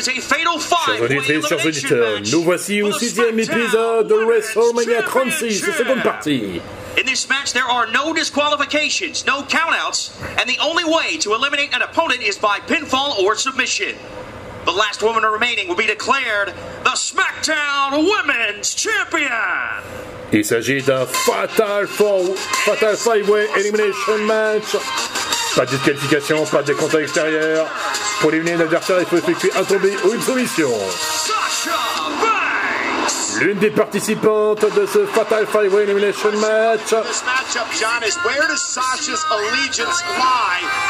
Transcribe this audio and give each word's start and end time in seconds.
Chers 0.00 1.00
auditrices, 1.00 1.48
chers 1.48 1.64
auditeurs, 1.64 2.20
nous 2.30 2.42
voici 2.42 2.82
au 2.82 2.92
sixième 2.92 3.38
épisode 3.38 4.08
de 4.08 4.14
WrestleMania 4.14 5.02
36, 5.02 5.72
seconde 5.72 6.02
partie. 6.02 6.60
In 6.98 7.04
this 7.06 7.28
match, 7.28 7.52
there 7.52 7.64
are 7.64 7.86
no 7.92 8.12
disqualifications, 8.12 9.24
no 9.26 9.42
countouts, 9.42 10.10
and 10.38 10.48
the 10.48 10.58
only 10.62 10.84
way 10.84 11.18
to 11.18 11.34
eliminate 11.34 11.74
an 11.74 11.82
opponent 11.82 12.22
is 12.22 12.38
by 12.38 12.58
pinfall 12.66 13.18
or 13.18 13.36
submission. 13.36 13.94
The 14.66 14.72
last 14.72 15.02
woman 15.02 15.22
remaining 15.22 15.68
will 15.68 15.76
be 15.76 15.86
declared 15.86 16.48
the 16.84 16.96
SmackDown 16.96 18.04
Women's 18.04 18.74
Champion. 18.74 19.82
Il 20.32 20.44
s'agit 20.44 20.82
d'un 20.82 21.06
Fatal 21.06 21.86
Four, 21.86 22.34
Fatal 22.64 22.96
Five 22.96 23.28
Way 23.28 23.46
Elimination 23.56 24.26
Match. 24.26 24.74
Pas 25.56 25.64
de 25.64 25.70
disqualification, 25.70 26.44
pas 26.44 26.62
de 26.62 26.74
compte 26.74 26.94
à 26.94 26.98
l'extérieur. 26.98 27.66
Pour 28.20 28.30
éliminer 28.30 28.58
l'adversaire, 28.58 28.98
il 29.00 29.06
faut 29.06 29.16
effectuer 29.16 29.50
un 29.56 29.64
tombé 29.64 29.96
ou 30.04 30.12
une 30.12 30.20
soumission. 30.20 30.70
L'une 33.40 33.58
des 33.58 33.70
participantes 33.70 34.64
de 34.74 34.86
ce 34.86 35.06
Fatal 35.06 35.46
Five 35.46 35.72
Way 35.72 35.84
Elimination 35.84 36.32
Match 36.32 36.90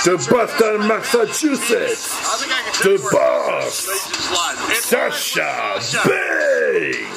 de 0.05 0.17
Boston, 0.31 0.87
Massachusetts. 0.87 2.11
Where 2.85 2.99
boss, 3.11 3.89
Sasha 4.81 5.79
Banks. 6.05 7.16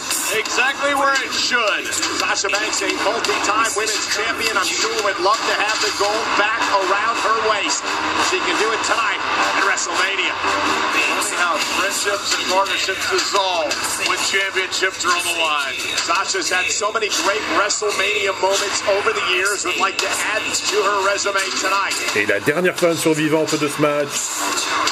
Exactly 0.90 1.06
where 1.06 1.14
it 1.22 1.34
should. 1.34 1.86
Sasha 2.18 2.50
Banks, 2.50 2.82
a 2.82 2.90
multi-time 3.06 3.70
women's 3.78 4.06
champion, 4.10 4.58
I'm 4.58 4.66
sure 4.66 4.90
would 5.06 5.20
love 5.22 5.38
to 5.38 5.56
have 5.62 5.78
the 5.86 5.94
gold 6.02 6.26
back 6.42 6.62
around 6.74 7.16
her 7.22 7.38
waist. 7.50 7.86
She 8.34 8.42
can 8.42 8.58
do 8.58 8.66
it 8.74 8.82
tonight 8.90 9.22
at 9.22 9.70
WrestleMania. 9.70 10.34
Funny 10.34 11.38
how 11.38 11.58
friendships 11.78 12.34
and 12.34 12.46
partnerships 12.50 13.06
dissolve 13.12 13.70
when 14.10 14.18
championships 14.26 15.06
are 15.06 15.14
on 15.14 15.24
the 15.30 15.38
line. 15.38 15.78
Sasha's 15.78 16.50
had 16.50 16.66
so 16.72 16.92
many 16.92 17.10
great 17.22 17.44
WrestleMania 17.62 18.34
moments 18.42 18.82
over 18.90 19.14
the 19.14 19.26
years. 19.30 19.66
Would 19.66 19.78
like 19.78 19.98
to 20.00 20.10
add 20.10 20.42
to 20.42 20.78
her 20.82 21.06
resume 21.06 21.46
tonight. 21.62 21.94
Et 22.16 22.26
la 22.26 22.40
dernière 22.40 22.76
femme 22.76 22.98
survivante 22.98 23.60
de 23.60 23.68
ce 23.68 23.82
match 23.82 24.10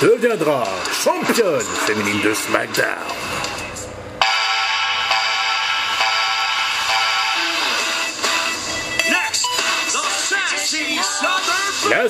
deviendra 0.02 0.68
championne 0.94 1.66
féminine 1.86 2.22
de 2.22 2.34
SmackDown. 2.34 3.27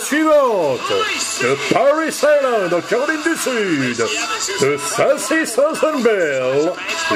Suivante, 0.08 0.94
de 1.41 1.58
Paris 1.73 2.16
Island 2.16 2.73
en 2.73 2.81
Caroline 2.81 3.23
du 3.23 3.36
Sud, 3.36 3.97
de 4.61 4.77
Sassy 4.77 5.45
Southern 5.45 6.02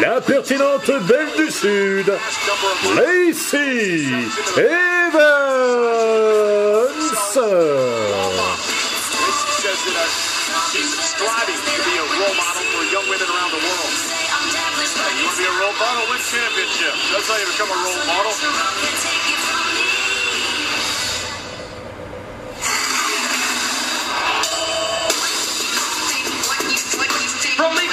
la 0.02 0.20
pertinente 0.20 0.92
Belle 1.08 1.32
du 1.38 1.50
Sud, 1.52 2.14
Lacey 2.96 4.06
Evans. 4.58 5.42
Championship. 16.32 16.96
A 17.12 17.32
role 17.84 18.06
model. 18.06 19.11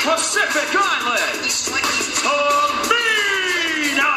Pacific 0.08 0.72
Islands, 0.72 1.68
Tamina. 2.24 4.14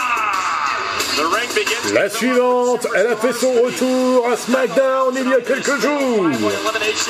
The 1.17 1.25
ring 1.27 1.49
begins. 1.53 1.91
La 1.91 2.09
suivante, 2.09 2.87
elle 2.95 3.07
a 3.07 3.15
fait 3.17 3.33
son 3.33 3.51
retour 3.61 4.25
à 4.31 4.37
SmackDown 4.37 5.13
il 5.19 5.29
y 5.29 5.33
a 5.33 5.41
quelques 5.41 5.81
jours. 5.81 6.29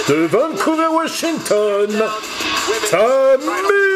De 0.08 0.26
Vancouver, 0.26 0.88
Washington, 0.92 1.90
Tamina 2.90 3.30
Tamina. 3.38 3.92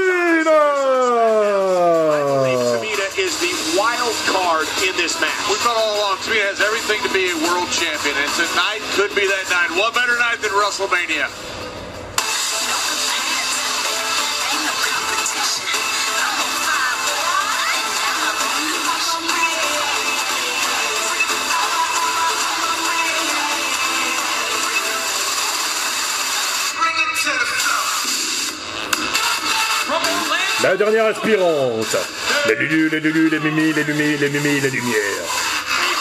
is 3.18 3.40
the 3.40 3.80
wild 3.80 4.14
card 4.28 4.68
in 4.86 4.94
this 4.98 5.20
match. 5.20 5.32
We 5.50 5.56
thought 5.64 5.78
all 5.78 5.96
along 5.98 6.18
Tamina 6.18 6.46
has 6.52 6.62
everything 6.62 7.02
to 7.02 7.10
be 7.10 7.32
a 7.32 7.38
world 7.50 7.72
champion, 7.72 8.14
and 8.22 8.32
tonight 8.38 8.82
could 8.94 9.16
be 9.16 9.26
that 9.26 9.50
night. 9.50 9.72
What 9.80 9.96
better 9.96 10.14
night 10.20 10.44
than 10.44 10.52
WrestleMania? 10.52 11.65
La 30.66 30.76
dernière 30.76 31.06
aspirante. 31.06 31.96
Les 32.48 32.56
Lulu, 32.56 32.90
les 32.90 33.00
Lulu, 33.00 33.30
les 33.30 33.40
Mimi, 33.40 33.72
les 33.72 33.84
Lumi, 33.84 34.18
les 34.18 34.30
Mimi, 34.30 34.60
les 34.60 34.72
Lumières. 34.72 35.30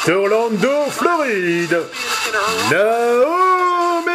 Orlando, 0.09 0.87
Floride. 0.89 1.85
Naomi. 2.71 4.11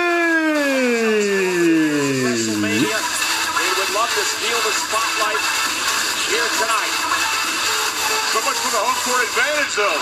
So 8.34 8.40
much 8.42 8.58
for 8.58 8.72
the 8.74 8.82
home 8.82 9.00
court 9.06 9.22
advantage, 9.22 9.76
though. 9.78 10.02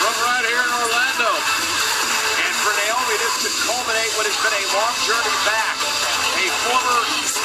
From 0.00 0.14
right 0.24 0.44
here 0.48 0.56
in 0.56 0.72
Orlando. 0.72 1.30
And 2.48 2.54
for 2.64 2.72
Naomi, 2.80 3.16
this 3.20 3.44
could 3.44 3.56
culminate 3.68 4.12
what 4.16 4.24
has 4.24 4.40
been 4.40 4.56
a 4.56 4.64
long 4.72 4.94
journey 5.04 5.36
back. 5.44 5.76
A 6.32 6.48
former 6.64 7.41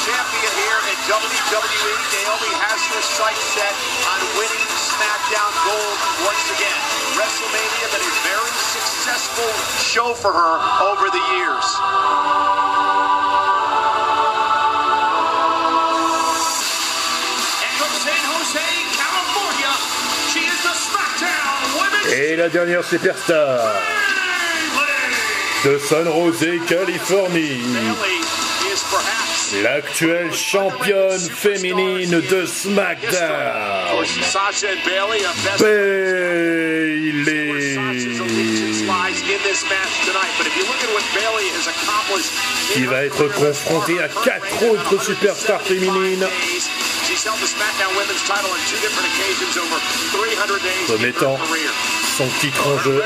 champion 0.00 0.52
here 0.56 0.80
in 0.88 0.96
WWE, 1.12 1.96
Naomi 2.08 2.52
has 2.64 2.80
her 2.88 3.04
sights 3.04 3.44
set 3.52 3.74
on 4.08 4.20
winning 4.40 4.64
SmackDown 4.72 5.52
Gold 5.68 5.96
once 6.24 6.46
again. 6.56 6.80
WrestleMania 7.20 7.86
been 7.92 8.06
a 8.08 8.14
very 8.24 8.54
successful 8.72 9.50
show 9.84 10.16
for 10.16 10.32
her 10.32 10.54
over 10.88 11.06
the 11.12 11.24
years. 11.36 11.66
San 18.00 18.24
Jose, 18.32 18.64
California, 18.96 19.72
she 20.32 20.40
is 20.48 20.56
the 20.64 20.72
SmackDown 20.72 21.60
Women's 21.76 22.12
Et 22.14 22.36
la 22.36 22.48
dernière 22.48 22.82
superstar. 22.82 23.74
Bayley. 24.72 25.76
De 25.76 25.78
San 25.78 26.06
Jose, 26.06 26.58
Californie. 26.66 28.19
Bayley 29.52 29.62
L'actuelle 29.62 30.32
championne 30.32 31.18
féminine 31.18 32.20
de 32.20 32.46
SmackDown. 32.46 33.20
accomplished, 41.68 42.32
Qui 42.72 42.84
va 42.86 43.04
être 43.04 43.28
confrontée 43.34 44.00
à 44.00 44.08
quatre 44.08 44.62
autres 44.70 45.02
superstars 45.02 45.62
féminines. 45.62 46.26
She's 47.06 47.24
held 47.24 47.38
the 47.40 47.46
SmackDown 47.46 47.90
Women's 47.96 48.22
title 48.22 48.50
on 48.50 48.58
two 48.70 48.78
different 48.80 49.08
occasions 49.10 49.56
over 49.58 49.80
300 50.12 50.62
days 50.62 50.90
in 50.90 50.96
her 50.96 51.02
Remettant 51.02 51.38
son 52.20 52.28
titre 52.38 52.68
en 52.68 52.78
jeu. 52.78 53.00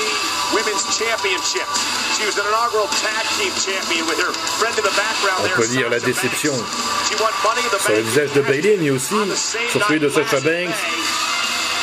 Women's 0.50 0.82
Championships. 0.98 1.78
She 2.18 2.26
was 2.26 2.36
an 2.38 2.46
inaugural 2.50 2.88
tag 2.98 3.24
team 3.38 3.54
champion 3.54 4.02
with 4.10 4.18
her 4.18 4.32
friend 4.58 4.74
in 4.74 4.82
the 4.82 4.94
background 4.98 5.40
On 5.40 5.46
there. 5.46 5.56
peut 5.56 5.70
lire 5.70 5.88
la 5.88 5.98
Sasha 6.02 6.10
déception 6.10 6.52
Banks. 6.58 7.08
She 7.08 7.14
won 7.22 7.30
Money 7.46 7.62
in 7.62 7.70
the 7.70 7.78
sur 7.78 7.94
le 7.94 8.02
Bank 8.02 8.06
visage 8.10 8.32
de 8.34 8.42
Bailey, 8.42 8.76
mais 8.82 8.90
aussi 8.90 9.14
on 9.14 9.26
the 9.30 9.36
same 9.38 9.68
sur 9.70 9.80
celui 9.86 10.00
de 10.00 10.06
night 10.10 10.14
Sasha 10.18 10.36
last 10.42 10.46
Banks. 10.50 10.74
May. 10.82 10.98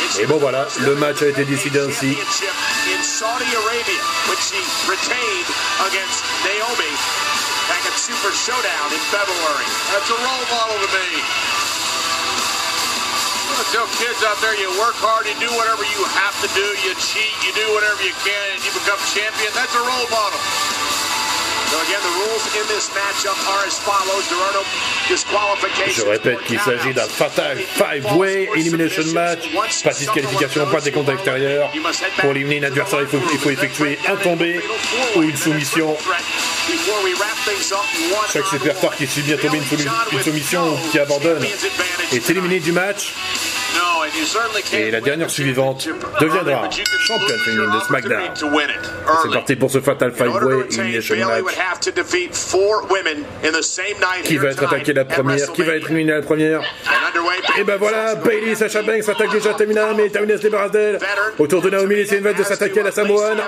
And 0.04 0.12
she 0.12 0.22
Et 0.22 0.26
bon 0.28 0.36
won 0.36 0.40
voilà, 0.52 0.66
the 0.68 0.80
le 0.86 0.96
match 0.96 1.22
a 1.24 1.28
été 1.28 1.46
décidé 1.46 1.80
ainsi. 1.80 2.14
Championship 2.14 2.54
in 2.92 3.04
Saudi 3.04 3.48
Arabia, 3.56 4.02
which 4.30 4.44
she 4.44 4.60
retained 4.92 5.48
against 5.88 6.22
Naomi 6.44 6.92
back 7.68 7.84
Super 8.08 8.32
Showdown 8.32 8.88
in 8.96 9.04
February. 9.12 9.68
That's 9.92 10.08
a 10.08 10.16
role 10.16 10.46
model 10.48 10.80
to 10.80 10.90
me. 10.96 11.10
I 13.58 13.64
tell 13.74 13.90
kids 14.00 14.24
out 14.24 14.40
there, 14.40 14.56
you 14.56 14.70
work 14.80 14.96
hard, 15.02 15.28
you 15.28 15.36
do 15.42 15.52
whatever 15.58 15.84
you 15.84 16.02
have 16.16 16.36
to 16.46 16.50
do, 16.56 16.64
you 16.88 16.96
cheat, 17.02 17.34
you 17.44 17.52
do 17.52 17.68
whatever 17.74 18.00
you 18.06 18.16
can, 18.24 18.46
and 18.56 18.62
you 18.64 18.72
become 18.72 19.00
champion. 19.12 19.52
That's 19.52 19.76
a 19.76 19.84
role 19.84 20.08
model. 20.08 20.77
Je 25.96 26.02
répète 26.04 26.44
qu'il 26.44 26.60
s'agit 26.60 26.94
d'un 26.94 27.08
fatal 27.08 27.58
five-way 27.58 28.50
elimination 28.56 29.04
match. 29.14 29.40
Pas 29.84 29.90
de 29.94 29.98
disqualification, 30.00 30.66
pas 30.68 30.80
de 30.80 30.84
décompte 30.86 31.10
extérieur. 31.10 31.70
Pour 32.22 32.32
éliminer 32.32 32.66
un 32.66 32.70
adversaire, 32.70 33.00
il 33.02 33.08
faut, 33.08 33.20
il 33.34 33.40
faut 33.40 33.50
effectuer 33.50 34.00
un 34.08 34.16
tombé 34.18 34.62
ou 35.16 35.24
une 35.24 35.36
soumission. 35.38 35.98
Chaque 38.34 38.46
superstar 38.48 38.96
qui 38.96 39.08
subit 39.08 39.34
un 39.34 39.38
tombé, 39.38 39.58
une, 39.58 39.64
soumis- 39.66 39.88
une 40.12 40.22
soumission 40.24 40.74
ou 40.74 40.90
qui 40.92 41.00
abandonne 41.00 41.46
est 42.14 42.30
éliminé 42.30 42.60
du 42.60 42.72
match. 42.72 43.14
Et 44.74 44.92
la 44.92 45.02
dernière 45.02 45.30
suivante 45.30 45.88
deviendra 46.20 46.70
championne 47.08 47.40
féminine 47.46 47.72
de 47.72 47.80
SmackDown. 47.86 48.22
C'est 49.24 49.32
parti 49.32 49.56
pour 49.56 49.72
ce 49.72 49.82
Fatal 49.82 50.12
Five-Way 50.12 50.66
Elimination 50.72 51.16
Match. 51.16 51.44
Qui 54.24 54.38
va 54.38 54.50
être 54.50 54.64
attaqué 54.64 54.94
la 54.94 55.06
première 55.06 55.52
Qui 55.54 55.64
va 55.64 55.76
être 55.76 55.88
éliminé 55.88 56.14
la 56.14 56.22
première? 56.22 56.62
Et 57.58 57.64
ben 57.64 57.78
voilà, 57.78 58.16
Bailey, 58.16 58.56
Sacha 58.56 58.82
Banks 58.82 59.04
s'attaque 59.04 59.32
déjà 59.32 59.52
à 59.52 59.54
Tamina, 59.54 59.94
mais 59.96 60.10
Tamina 60.10 60.38
se 60.38 60.42
débarrasse 60.44 60.72
d'elle. 60.72 61.00
Autour 61.40 61.62
de 61.62 61.70
Naomi, 61.70 62.06
c'est 62.08 62.18
une 62.18 62.24
vague 62.24 62.38
de 62.38 62.44
s'attaquer 62.44 62.82
à 62.82 62.84
la 62.84 62.92
Samoane. 62.92 63.42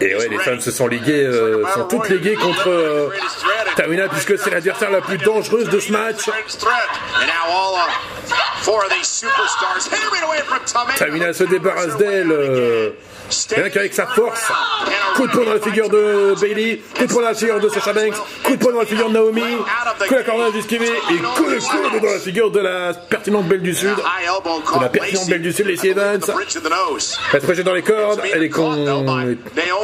Et 0.00 0.14
ouais, 0.14 0.28
les 0.28 0.38
femmes 0.38 0.60
se 0.60 0.70
sont 0.70 0.86
liguées, 0.86 1.24
euh, 1.24 1.64
sont 1.74 1.84
toutes 1.84 2.08
liguées 2.08 2.34
contre 2.34 2.68
euh, 2.68 3.10
Tamina, 3.76 4.08
puisque 4.08 4.38
c'est 4.38 4.50
l'adversaire 4.50 4.90
la 4.90 5.00
plus 5.00 5.18
dangereuse 5.18 5.68
de 5.68 5.80
ce 5.80 5.92
match. 5.92 6.28
Tamina 10.96 11.32
se 11.32 11.44
débarrasse 11.44 11.96
d'elle. 11.96 12.32
euh, 12.32 12.90
Rien 13.56 13.70
qu'avec 13.70 13.94
sa 13.94 14.06
force. 14.06 14.42
Coup 15.14 15.26
de 15.26 15.32
poing 15.32 15.44
dans 15.44 15.54
la 15.54 15.60
figure 15.60 15.88
de 15.88 16.34
Bailey, 16.40 16.82
coup 16.96 17.06
de 17.06 17.12
poing 17.12 17.22
dans 17.22 17.28
la 17.28 17.34
figure 17.34 17.60
de 17.60 17.68
Sacha 17.68 17.92
Banks, 17.92 18.14
coup 18.42 18.56
de 18.56 18.62
poing 18.62 18.72
dans 18.72 18.80
la 18.80 18.86
figure 18.86 19.08
de 19.08 19.14
Naomi, 19.14 19.42
coup 19.42 20.14
de 20.14 20.40
la 20.42 20.50
d'esquiver 20.50 20.92
et 21.10 21.16
coup 21.16 21.44
de 21.44 21.58
coude 21.58 22.02
dans 22.02 22.08
la 22.10 22.18
figure 22.18 22.50
de 22.50 22.60
la 22.60 22.92
pertinente 22.94 23.46
Belle 23.46 23.62
du 23.62 23.74
Sud. 23.74 23.94
De 23.94 24.82
la 24.82 24.88
pertinente 24.90 25.28
Belle 25.28 25.42
du 25.42 25.52
Sud, 25.52 25.66
Lacey 25.66 25.88
Evans. 25.88 26.20
Elle 27.32 27.40
se 27.40 27.46
projette 27.46 27.64
dans 27.64 27.74
les 27.74 27.82
cordes, 27.82 28.20
elle 28.32 28.42
est, 28.42 28.50
con... 28.50 28.72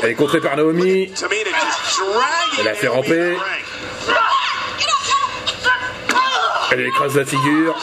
elle 0.02 0.10
est 0.10 0.14
contrée 0.14 0.40
par 0.40 0.56
Naomi. 0.56 1.10
Elle 2.58 2.64
la 2.64 2.74
fait 2.74 2.88
ramper. 2.88 3.36
Elle 6.70 6.86
écrase 6.86 7.16
la 7.16 7.24
figure. 7.24 7.74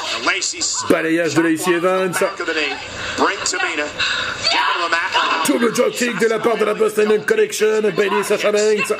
Balayage 0.90 1.34
de 1.34 1.42
Lacey 1.42 1.72
Evans. 1.72 2.14
Double 5.48 5.72
drop 5.72 5.92
kick 5.92 6.20
de 6.20 6.28
la 6.28 6.40
part 6.40 6.58
de 6.58 6.66
la 6.66 6.74
Boston 6.74 7.24
Collection. 7.26 7.82
Bailey 7.96 8.24
Sacha 8.24 8.52
Banks. 8.52 8.94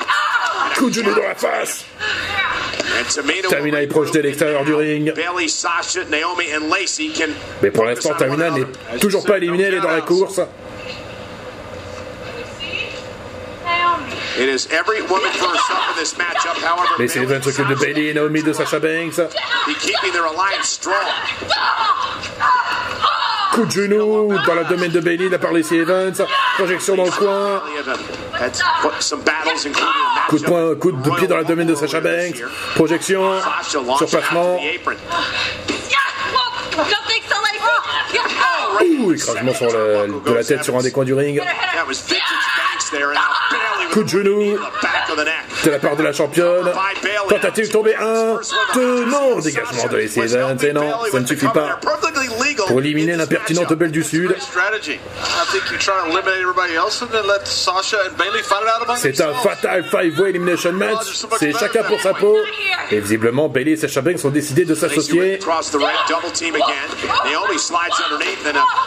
Coup 0.76 0.90
de 0.90 0.94
genou 0.94 1.14
dans 1.14 1.22
la 1.22 1.34
face. 1.34 1.84
Tamina 3.48 3.82
est 3.82 3.86
projetée 3.86 4.20
à 4.20 4.22
l'extérieur 4.22 4.64
du 4.64 4.74
ring. 4.74 5.12
Mais 7.62 7.70
pour 7.70 7.84
l'instant, 7.84 8.14
Tamina 8.14 8.50
n'est 8.50 8.98
toujours 9.00 9.24
pas 9.24 9.36
éliminée, 9.36 9.64
elle 9.64 9.74
est 9.74 9.80
dans 9.80 9.90
la 9.90 10.00
course. 10.00 10.40
It 10.40 10.52
is 13.68 13.74
every 13.74 13.92
woman 13.92 14.10
for 14.10 14.14
herself 14.14 14.22
in 14.22 14.22
this 14.22 14.22
matchup. 14.22 14.25
However, 16.62 16.96
Lacey 16.98 17.20
Evans 17.22 17.42
s'occupe 17.42 17.68
de 17.68 17.74
Bailey 17.74 18.08
et 18.10 18.14
Naomi 18.14 18.42
de 18.42 18.52
Sacha 18.52 18.78
Banks. 18.78 19.16
be 19.66 19.74
keeping 19.80 20.12
their 20.12 20.24
alliance 20.26 20.68
strong. 20.68 20.94
Coup 23.52 23.64
de 23.64 23.70
genou 23.70 24.34
dans 24.46 24.54
le 24.54 24.64
domaine 24.64 24.90
de 24.90 25.00
Bailey 25.00 25.28
la 25.30 25.38
part 25.38 25.52
de 25.52 25.58
Lacey 25.58 25.76
Evans. 25.76 26.12
Projection 26.58 26.96
dans 26.96 27.04
le 27.04 27.10
coin. 27.10 27.62
Coup 30.28 30.38
de 30.38 30.44
poing, 30.44 30.74
coup 30.74 30.92
de 30.92 31.10
pied 31.16 31.26
dans 31.26 31.38
le 31.38 31.44
domaine 31.44 31.66
de 31.66 31.74
Sacha 31.74 32.00
Banks. 32.00 32.42
Projection. 32.74 33.40
Sasha 33.40 33.96
Surplacement. 33.98 34.56
of 34.56 34.60
the 34.60 34.74
apron. 34.76 34.96
Ouh, 38.98 39.12
écrasement 39.12 39.54
sur 39.54 39.66
le- 39.66 40.20
de 40.26 40.32
la 40.34 40.44
tête 40.44 40.62
sur 40.64 40.76
un 40.76 40.82
des 40.82 40.92
coins 40.92 41.04
du 41.04 41.14
ring. 41.14 41.40
Coup 43.96 44.02
de 44.02 44.08
genou. 44.08 44.58
De 45.64 45.70
la 45.70 45.78
part 45.78 45.96
de 45.96 46.02
la 46.02 46.12
championne. 46.12 46.70
Tentative 47.30 47.70
tombée 47.70 47.94
1, 47.96 48.40
2, 48.74 49.04
non. 49.06 49.38
Dégagement 49.38 49.86
de 49.86 49.96
Lacey 49.96 50.20
Evans. 50.20 50.58
Et 50.62 50.72
non, 50.74 50.92
ça 51.10 51.18
ne 51.18 51.24
suffit 51.24 51.48
pas. 51.48 51.80
Pour 52.66 52.80
éliminer 52.80 53.16
l'impertinente. 53.16 53.72
Belle 53.72 53.90
du 53.90 54.02
Sud. 54.02 54.36
Sasha 57.46 57.96
C'est 58.96 59.20
un 59.22 59.32
fatal 59.32 59.84
five-way 59.84 60.28
elimination 60.28 60.72
match. 60.72 61.24
C'est 61.38 61.58
chacun 61.58 61.84
pour 61.84 61.98
sa 61.98 62.12
peau. 62.12 62.36
Et 62.90 63.00
visiblement, 63.00 63.48
Bailey 63.48 63.72
et 63.72 63.76
Sacha 63.76 64.02
Banks 64.02 64.22
ont 64.26 64.30
décidé 64.30 64.66
de 64.66 64.74
s'associer. 64.74 65.40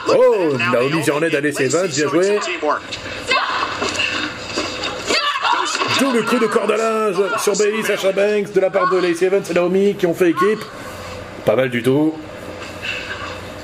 Oh, 0.08 0.54
Naomi 0.72 1.02
vient 1.02 1.16
en 1.16 1.24
aide 1.24 1.34
à 1.34 1.42
Lacey 1.42 1.66
Evans, 1.66 1.88
bien 1.88 2.10
joué. 2.10 2.40
Double 6.00 6.26
coup 6.26 6.40
de 6.40 6.48
corde 6.48 6.72
à 6.72 6.78
linge 6.78 7.18
sur 7.42 7.56
Bailey, 7.58 7.84
Sacha 7.84 8.12
Banks 8.12 8.54
de 8.54 8.60
la 8.60 8.70
part 8.70 8.90
de 8.90 8.98
Lacey 8.98 9.26
Evans 9.26 9.44
et 9.50 9.54
Naomi 9.54 9.96
qui 9.96 10.06
ont 10.06 10.14
fait 10.14 10.30
équipe. 10.30 10.64
Pas 11.46 11.56
mal 11.56 11.70
du 11.70 11.84
tout. 11.84 12.14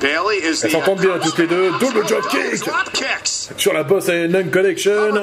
Bailey 0.00 0.38
is 0.42 0.60
Elles 0.62 0.68
the 0.68 0.72
s'entendent 0.72 1.00
bien 1.00 1.18
toutes 1.22 1.38
les 1.38 1.46
deux. 1.46 1.70
Double 1.80 2.04
drop 2.04 2.28
kick 2.28 2.62
sur 3.56 3.72
la 3.72 3.82
boss 3.82 4.08
et 4.08 4.28
Nun 4.28 4.50
Collection. 4.50 5.14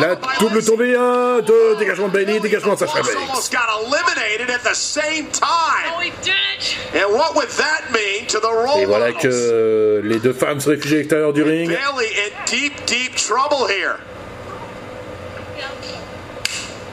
La 0.00 0.16
double 0.40 0.64
tombée 0.64 0.96
1, 0.96 1.40
2, 1.40 1.76
dégagement 1.78 2.08
de 2.08 2.12
Bailey, 2.12 2.40
dégagement 2.40 2.74
de 2.74 2.80
Sacha 2.80 3.02
Banks. 3.02 3.16
Almost 3.16 3.52
got 3.52 3.68
eliminated 3.82 4.50
at 4.50 4.68
the 4.68 4.74
same 4.74 5.26
time. 5.30 5.98
we 5.98 6.10
did 6.22 6.32
it! 6.58 6.76
And 6.94 7.12
what 7.12 7.36
would 7.36 7.48
that 7.50 7.92
mean 7.92 8.26
to 8.28 8.40
the 8.40 8.50
role 8.50 8.80
Et 8.80 8.86
voilà 8.86 9.12
que 9.12 10.00
les 10.02 10.18
deux 10.18 10.32
femmes 10.32 10.60
se 10.60 10.70
réfugient 10.70 10.96
à 10.96 10.98
l'extérieur 10.98 11.32
du 11.32 11.42
ring. 11.42 11.68
Bailey 11.68 12.08
in 12.16 12.44
deep, 12.46 12.72
deep 12.86 13.14
trouble 13.14 13.68
here. 13.68 13.98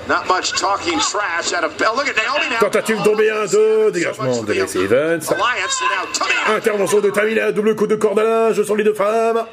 Not 0.07 0.27
much 0.27 0.51
talking 0.53 0.99
trash 0.99 1.53
out 1.53 1.63
of 1.63 1.77
Bell. 1.77 1.95
Look 1.95 2.07
at 2.07 2.15
Naomi 2.15 2.49
now. 2.49 2.59
Tentative 2.59 3.03
tombée 3.03 3.29
1, 3.29 3.45
2, 3.45 3.91
dégagement 3.91 4.43
de 4.43 4.53
Lacey 4.53 4.79
Evans. 4.79 5.21
Intervention 6.47 6.99
de 6.99 7.09
Tamina, 7.11 7.51
double 7.51 7.75
coup 7.75 7.87
de 7.87 7.95
corde 7.95 8.19
à 8.19 8.23
linge 8.23 8.63
sur 8.63 8.75
les 8.75 8.83
deux 8.83 8.93
femmes. 8.93 9.45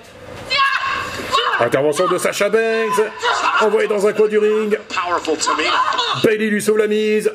Intervention 1.61 2.07
de 2.07 2.19
Sacha 2.19 2.49
Banks, 2.49 3.01
envoyé 3.61 3.89
dans 3.89 4.07
un 4.07 4.13
coin 4.13 4.29
du 4.29 4.39
ring. 4.39 4.79
Bailey 6.23 6.51
lui 6.51 6.63
sauve 6.63 6.79
la 6.79 6.87
mise. 6.87 7.31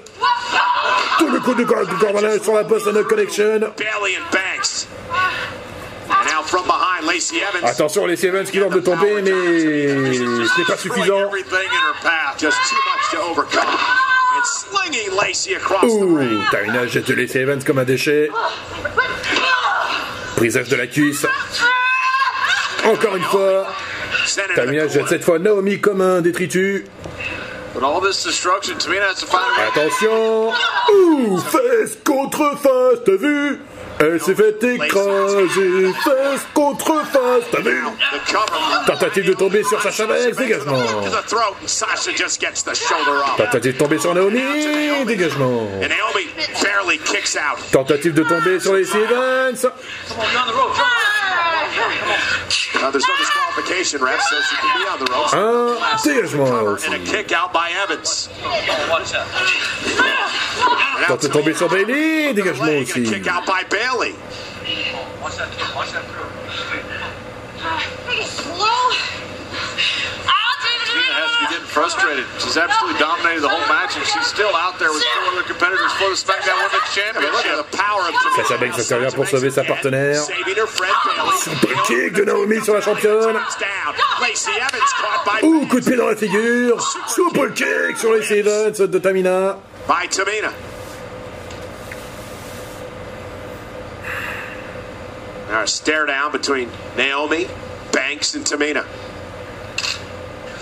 Double 1.20 1.39
coup 1.41 1.53
de 1.53 1.65
corde, 1.65 1.89
de 1.89 1.96
corde 1.96 2.17
à 2.17 2.22
linge 2.22 2.41
sur 2.41 2.53
la 2.53 2.63
notre 2.63 3.03
collection. 3.03 3.60
Bailey 3.77 4.17
and 4.17 4.32
Banks. 4.32 4.88
And 5.12 5.12
now 5.12 5.12
from 5.12 6.02
behind, 6.02 6.02
Lacey 6.02 6.02
Evans. 6.02 6.02
Attention, 7.63 8.05
les 8.05 8.25
Evans 8.25 8.46
qui 8.46 8.60
tentent 8.60 8.74
de 8.74 8.79
tomber, 8.79 9.22
mais 9.22 9.32
ce 10.13 10.60
n'est 10.60 10.65
pas 10.67 10.77
suffisant. 10.77 11.29
Lacey 15.22 15.58
Ouh, 15.84 16.15
ring. 16.17 16.41
Tamina 16.51 16.86
jette 16.88 17.10
les 17.10 17.38
Evans 17.38 17.63
comme 17.63 17.79
un 17.79 17.84
déchet. 17.84 18.29
Brisage 20.38 20.70
de 20.70 20.75
la 20.75 20.88
cuisse. 20.88 21.25
Encore 22.86 23.15
une 23.15 23.24
fois, 23.24 23.67
Tamina 24.55 24.88
jette 24.88 25.08
cette 25.08 25.24
fois 25.24 25.39
Naomi 25.39 25.79
comme 25.79 26.01
un 26.01 26.22
détritus. 26.22 26.84
Attention 29.67 30.51
Ouh, 30.93 31.39
fesse 31.39 31.98
contre 32.05 32.58
face, 32.62 33.00
t'as 33.05 33.15
vu? 33.15 33.60
Elle 34.05 34.22
s'est 34.22 34.36
fait 34.36 34.62
écraser, 34.63 35.93
fesse 36.03 36.41
contre 36.53 37.03
face, 37.05 37.43
t'as 37.51 37.62
vu. 37.62 37.83
Tentative 38.86 39.25
de 39.25 39.33
tomber 39.33 39.63
sur 39.63 39.81
Sacha 39.81 40.05
Banks, 40.05 40.36
dégagement. 40.38 40.81
Tentative 43.38 43.74
de 43.74 43.77
tomber 43.79 44.00
sur 44.00 44.13
Naomi, 44.13 44.41
dégagement. 45.05 45.69
Tentative 47.72 48.13
de 48.13 48.24
tomber 48.24 48.60
sur 48.60 48.74
les 48.74 48.89
Evans. 48.89 49.72
Uh, 51.75 52.92
there's 52.92 53.08
no 53.08 53.15
disqualification. 53.18 54.01
Ref 54.01 54.22
says 54.22 54.44
she 54.50 54.56
can 54.58 54.77
be 54.77 54.86
on 54.88 55.00
the 55.00 55.06
ropes. 55.12 55.34
Un 55.34 55.77
dégagement 56.03 56.63
aussi. 56.63 56.86
And 56.86 56.94
a 56.96 57.00
kick 57.00 57.32
out 57.32 57.51
by 57.53 57.72
Evans. 57.72 58.30
And 58.44 58.68
Tente 61.08 61.22
de 61.24 61.27
tomber 61.30 61.53
sur 61.53 61.70
Bailey, 61.70 62.34
dégagement 62.34 62.65
leg, 62.68 62.84
aussi. 62.84 63.00
and 63.00 63.08
a 63.08 63.12
kick 63.12 63.27
out 63.27 63.46
by 63.46 63.63
Bailey. 63.70 64.15
Slow. 68.25 68.92
I'll 70.25 70.27
do 70.27 70.32
Tamina 70.34 70.36
has 70.36 70.43
to 71.44 71.50
getting 71.52 71.68
frustrated. 71.68 72.26
She's 72.40 72.56
absolutely 72.58 73.00
dominated 73.00 73.42
the 73.42 73.50
whole 73.52 73.68
match, 73.68 73.96
and 74.00 74.06
she's 74.06 74.26
still 74.28 74.56
out 74.56 74.80
there 74.80 74.92
with 74.92 75.04
four 75.04 75.24
other 75.36 75.44
competitors 75.44 75.92
for 76.00 76.10
the 76.10 76.16
SmackDown 76.16 76.58
Women's 76.64 76.90
Championship. 76.96 77.68
The 77.68 77.78
power 77.78 78.08
of 78.08 78.16
Tamina. 78.16 78.48
Sacha 78.48 78.58
Banks 78.58 78.78
intervient 78.80 79.14
pour 79.14 79.28
sauver 79.28 79.52
sa 79.52 79.64
partenaire. 79.64 80.24
Saving 80.24 80.56
her 80.56 80.68
friend 80.68 80.96
Bayley. 81.06 81.38
Super 81.38 81.76
kick 81.84 82.14
de 82.16 82.26
Naomi 82.26 82.60
sur 82.62 82.74
la 82.74 82.82
championne. 82.82 83.36
Comes 83.36 83.56
down. 83.60 83.96
Lacey 84.22 84.56
Evans 84.56 84.94
caught 84.96 85.26
by 85.26 85.40
Ouh, 85.44 85.68
coup 85.68 85.80
de 85.80 85.86
pied 85.86 85.98
dans 85.98 86.08
la 86.08 86.16
figure. 86.16 86.80
Super 87.08 87.50
kick 87.52 87.98
sur 87.98 88.14
les 88.14 88.32
Evans 88.32 88.72
de 88.80 89.00
Tamina. 89.00 89.58
by 89.88 90.08
Tamina. 90.08 90.54
Now 95.50 95.62
a 95.64 95.68
stare 95.68 96.06
down 96.06 96.32
between 96.32 96.70
Naomi, 96.98 97.48
Banks, 97.92 98.34
and 98.34 98.46
Tamina. 98.46 98.86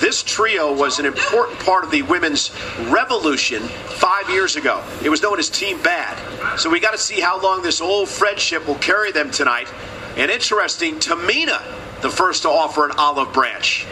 This 0.01 0.23
trio 0.23 0.73
was 0.73 0.97
an 0.97 1.05
important 1.05 1.59
part 1.59 1.83
of 1.83 1.91
the 1.91 2.01
women's 2.01 2.49
revolution 2.89 3.61
five 3.61 4.27
years 4.31 4.55
ago. 4.55 4.83
It 5.03 5.09
was 5.09 5.21
known 5.21 5.37
as 5.37 5.47
Team 5.47 5.79
Bad. 5.83 6.59
So 6.59 6.71
we 6.71 6.79
got 6.79 6.93
to 6.93 6.97
see 6.97 7.21
how 7.21 7.39
long 7.39 7.61
this 7.61 7.79
old 7.81 8.09
friendship 8.09 8.67
will 8.67 8.79
carry 8.79 9.11
them 9.11 9.29
tonight. 9.29 9.71
And 10.17 10.31
interesting, 10.31 10.95
Tamina, 10.95 11.61
the 12.01 12.09
first 12.09 12.41
to 12.41 12.49
offer 12.49 12.83
an 12.83 12.93
olive 12.97 13.31
branch. 13.31 13.85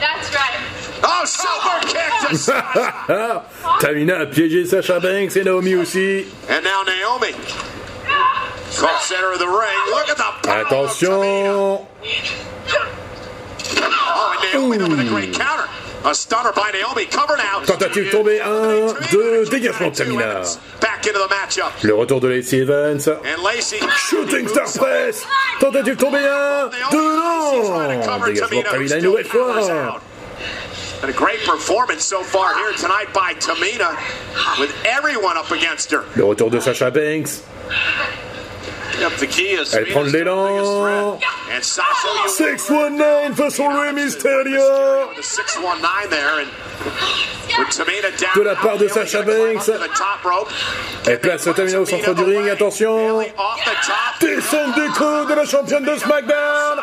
That's 0.00 0.34
right. 0.34 0.60
Oh, 1.02 1.24
super 1.24 1.80
kick 1.88 2.28
to 2.28 2.36
Sasha. 2.36 3.46
Tamina 3.80 4.20
a 4.20 4.26
piégé 4.26 4.66
Sacha 4.66 5.00
Banks 5.00 5.34
et 5.34 5.44
Naomi 5.44 5.76
aussi. 5.76 6.26
And 6.50 6.62
now 6.62 6.82
Naomi. 6.82 7.32
Caught 8.80 9.02
center 9.02 9.32
of 9.32 9.38
the 9.38 9.46
ring. 9.46 9.78
Look 9.90 10.08
at 10.08 10.16
the 10.16 10.24
Attention. 10.50 11.10
Oh, 11.12 11.86
and 14.54 14.70
Naomi 14.70 14.78
with 14.88 15.00
a 15.00 15.08
great 15.08 15.34
counter. 15.34 15.68
A 16.02 16.14
stunner 16.14 16.52
by 16.52 16.70
Naomi. 16.72 17.04
Cover 17.04 17.36
now. 17.36 17.60
Tentative 17.60 18.10
tombée 18.10 18.40
1, 18.40 18.94
2, 19.10 19.44
dégagement 19.50 19.90
de 19.90 20.02
Tamina. 20.02 20.58
Back 20.80 21.06
into 21.06 21.18
the 21.18 21.28
matchup. 21.28 21.82
Le 21.82 21.94
retour 21.94 22.20
de 22.20 22.28
Lacey 22.28 22.62
Evans. 22.62 23.06
And 23.06 23.42
Lacey. 23.42 23.80
Shooting 24.08 24.48
Star 24.48 24.66
Press. 24.72 25.26
Tentative 25.60 25.98
tombée 25.98 26.24
1, 26.24 26.70
2, 26.90 26.96
non. 26.96 28.24
Dégagement 28.24 28.62
de 28.62 28.62
Tamina 28.62 28.96
une 28.96 29.02
nouvelle 29.02 29.26
fois. 29.26 30.00
And 31.02 31.10
a 31.10 31.12
great 31.12 31.40
performance 31.44 32.02
so 32.04 32.22
far 32.22 32.54
here 32.56 32.72
tonight 32.72 33.12
by 33.12 33.34
Tamina 33.34 33.94
with 34.58 34.74
everyone 34.86 35.36
up 35.36 35.50
against 35.50 35.90
her. 35.90 36.04
Le 36.16 36.24
retour 36.24 36.48
de 36.48 36.60
Sacha 36.60 36.90
Banks. 36.90 37.42
Yep, 39.00 39.16
the 39.18 39.26
key 39.26 39.52
is 39.54 39.72
Elle 39.74 39.86
prend 39.86 40.04
de 40.04 40.12
Tamina's 40.12 40.12
the 40.12 40.12
biggest 40.12 40.72
l'élan. 40.72 41.18
threat. 41.18 41.56
And 41.56 41.64
Sasha, 41.64 42.08
you 42.22 42.28
619 42.28 43.34
façon 43.34 43.68
Rey 43.68 43.92
Mysterio. 43.92 45.14
the 45.16 45.22
619 45.22 46.10
there. 46.10 46.40
And 46.40 46.48
with 47.58 47.68
Tamina 47.68 48.10
down. 48.18 48.30
De 48.36 48.42
la 48.42 48.54
part 48.54 48.78
de 48.78 48.88
Sasha 48.88 49.22
Banks. 49.22 49.68
Elle 51.06 51.18
place 51.20 51.44
Tamina 51.44 51.80
au 51.80 51.86
centre 51.86 52.14
du 52.14 52.22
ring. 52.24 52.48
Attention. 52.48 53.20
Descente 54.20 54.74
des 54.76 54.88
coups 54.88 55.28
de 55.28 55.34
la 55.34 55.44
championne 55.44 55.84
de 55.84 55.96
SmackDown. 55.96 56.78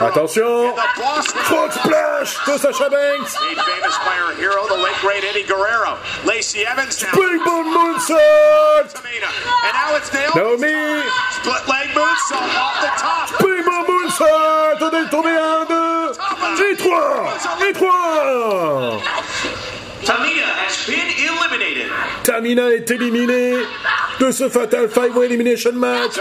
Attention. 0.00 0.74
Frog 1.44 1.72
splash 1.72 2.36
de 2.46 2.58
Sacha 2.58 2.88
Banks. 2.88 3.36
Big 7.12 7.44
Bone 7.44 7.70
Moonsault. 7.70 8.16
Naomi. 10.34 11.02
Split 11.32 11.64
leg 11.68 11.88
moonsault 11.94 12.50
off 12.56 12.76
the 12.80 12.90
top. 13.00 13.40
Bone 13.40 13.64
Moonsault. 13.88 14.90
Elle 14.92 15.06
est 15.06 15.10
tombée 15.10 15.30
1, 15.30 15.66
2, 15.68 16.72
et 16.72 16.76
3. 16.76 17.34
Et 17.68 17.72
3. 17.72 19.00
Tamina 20.04 20.46
has 20.66 20.86
been 20.86 21.08
eliminated. 21.18 21.90
Tamina 22.22 22.70
est 22.70 22.90
éliminée 22.90 23.54
de 24.18 24.30
ce 24.30 24.48
Fatal 24.48 24.88
Five 24.88 25.16
Way 25.16 25.26
Elimination 25.26 25.72
Match. 25.72 26.12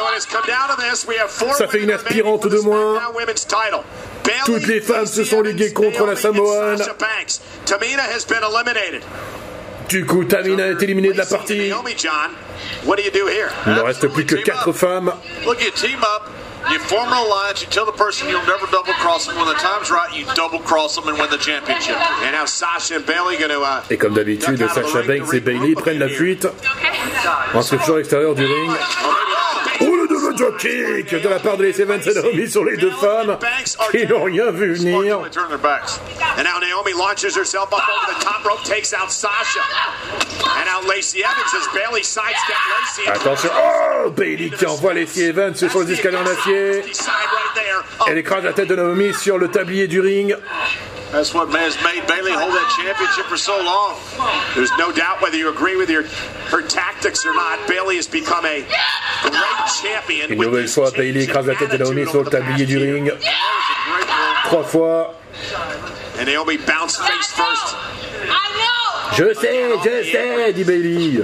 Ça 1.57 1.67
fait 1.67 1.79
une 1.79 1.91
aspirante 1.91 2.47
de 2.47 2.59
moins. 2.59 2.99
Toutes 4.45 4.67
les 4.67 4.81
femmes 4.81 5.05
se 5.05 5.23
sont 5.23 5.41
liguées 5.41 5.73
contre 5.73 6.05
la 6.05 6.15
Samoane. 6.15 6.81
Du 9.89 10.05
coup, 10.05 10.23
Tamina 10.25 10.67
est 10.67 10.83
éliminée 10.83 11.11
de 11.11 11.17
la 11.17 11.25
partie. 11.25 11.71
Naomi, 12.59 12.81
John, 12.81 12.87
what 12.87 12.97
do 12.97 13.03
you 13.03 13.11
do 13.11 13.27
here? 13.27 13.49
Il 13.65 13.73
ne 13.73 13.81
reste 13.81 14.07
plus 14.07 14.25
que 14.25 14.35
4 14.37 14.73
femmes. 14.73 15.13
Look, 15.45 15.61
you 15.63 15.71
team 15.71 15.99
up, 16.03 16.29
you 16.71 16.79
form 16.79 17.07
an 17.11 17.17
alliance, 17.17 17.61
you 17.61 17.67
tell 17.69 17.85
the 17.85 17.91
person 17.91 18.27
you'll 18.29 18.45
never 18.45 18.67
double 18.71 18.93
cross 18.93 19.25
them. 19.25 19.35
When 19.37 19.47
the 19.47 19.55
time's 19.59 19.89
right, 19.89 20.11
you 20.13 20.25
double 20.35 20.59
cross 20.59 20.95
them 20.95 21.07
and 21.07 21.17
win 21.19 21.29
the 21.29 21.37
championship. 21.37 21.95
And 22.23 22.33
now 22.33 22.45
Sasha 22.45 22.95
and 22.95 23.05
Bailey 23.05 23.37
going 23.37 23.51
to. 23.51 23.61
Uh, 23.61 23.81
Et 23.89 23.97
comme 23.97 24.13
d'habitude, 24.13 24.59
Sacha 24.69 25.01
Banks 25.03 25.33
et 25.33 25.39
Bailey 25.39 25.75
prennent 25.75 25.99
la 25.99 26.09
fuite 26.09 26.47
en 27.53 27.61
structure 27.61 27.97
extérieure 27.99 28.35
du 28.35 28.45
ring. 28.45 28.71
Drop 30.39 30.57
kick 30.57 31.21
de 31.21 31.27
la 31.27 31.39
part 31.39 31.57
de 31.57 31.65
Lacey 31.65 31.81
Evans 31.81 31.99
et 31.99 32.13
Naomi 32.13 32.49
sur 32.49 32.63
les 32.63 32.77
deux 32.77 32.91
femmes 32.91 33.37
qui 33.91 34.07
n'ont 34.07 34.23
rien 34.23 34.51
vu 34.51 34.73
venir. 34.73 35.17
And 35.17 36.43
now 36.45 36.59
Naomi 36.61 36.93
launches 36.93 37.35
herself 37.35 37.73
up 37.73 37.81
over 37.81 38.13
the 38.13 38.23
top 38.23 38.45
rope, 38.45 38.63
takes 38.63 38.93
out 38.93 39.11
Sasha. 39.11 39.59
And 40.41 40.65
now 40.65 40.87
Lacey 40.87 41.23
Evans 41.23 41.53
as 41.53 41.67
Bailey 41.73 42.03
sidestep 42.03 42.55
Lacey. 42.69 43.09
Attention, 43.09 43.49
oh 43.53 44.11
Bailey 44.11 44.49
qui 44.49 44.65
envoie 44.65 44.93
Lacey 44.93 45.25
Evans 45.25 45.55
sur 45.55 45.81
les 45.81 45.91
escaliers 45.91 46.17
en 46.17 46.25
acier. 46.25 46.83
Elle 48.07 48.17
écrase 48.17 48.45
la 48.45 48.53
tête 48.53 48.69
de 48.69 48.75
Naomi 48.75 49.13
sur 49.13 49.37
le 49.37 49.49
tablier 49.49 49.87
du 49.87 49.99
ring. 49.99 50.37
That's 51.11 51.33
what 51.33 51.49
has 51.49 51.75
made 51.83 52.05
Bailey 52.05 52.31
hold 52.31 52.53
that 52.53 52.69
championship 52.77 53.25
for 53.25 53.37
so 53.37 53.57
long. 53.63 53.97
There's 54.55 54.71
no 54.77 54.91
doubt 54.91 55.21
whether 55.21 55.37
you 55.37 55.49
agree 55.49 55.75
with 55.75 55.89
your 55.89 56.03
her 56.53 56.61
tactics 56.61 57.25
or 57.25 57.33
not. 57.33 57.67
Bailey 57.67 57.95
has 57.95 58.07
become 58.07 58.45
a 58.45 58.61
great 59.23 59.59
champion. 59.81 60.31
Une 60.31 60.37
with 60.37 60.47
nouvelle 60.49 60.61
this 60.63 60.75
fois, 60.75 60.91
Bailey 60.91 61.23
écrase 61.23 61.47
la 61.47 61.55
tête 61.55 61.71
de 61.71 61.77
Naomi 61.77 62.05
sur 62.07 62.23
le 62.23 62.29
tablier 62.29 62.65
du 62.65 62.77
ring. 62.77 63.11
Trois 64.45 64.63
fois. 64.63 65.15
And 66.19 66.25
Naomi 66.25 66.57
bounced 66.57 66.99
face 66.99 67.31
first. 67.31 67.75
I 68.29 68.45
know. 68.59 69.17
Je 69.17 69.33
sais, 69.33 69.69
je 69.83 70.11
sais, 70.11 70.53
dit 70.53 70.63
Bailey. 70.63 71.23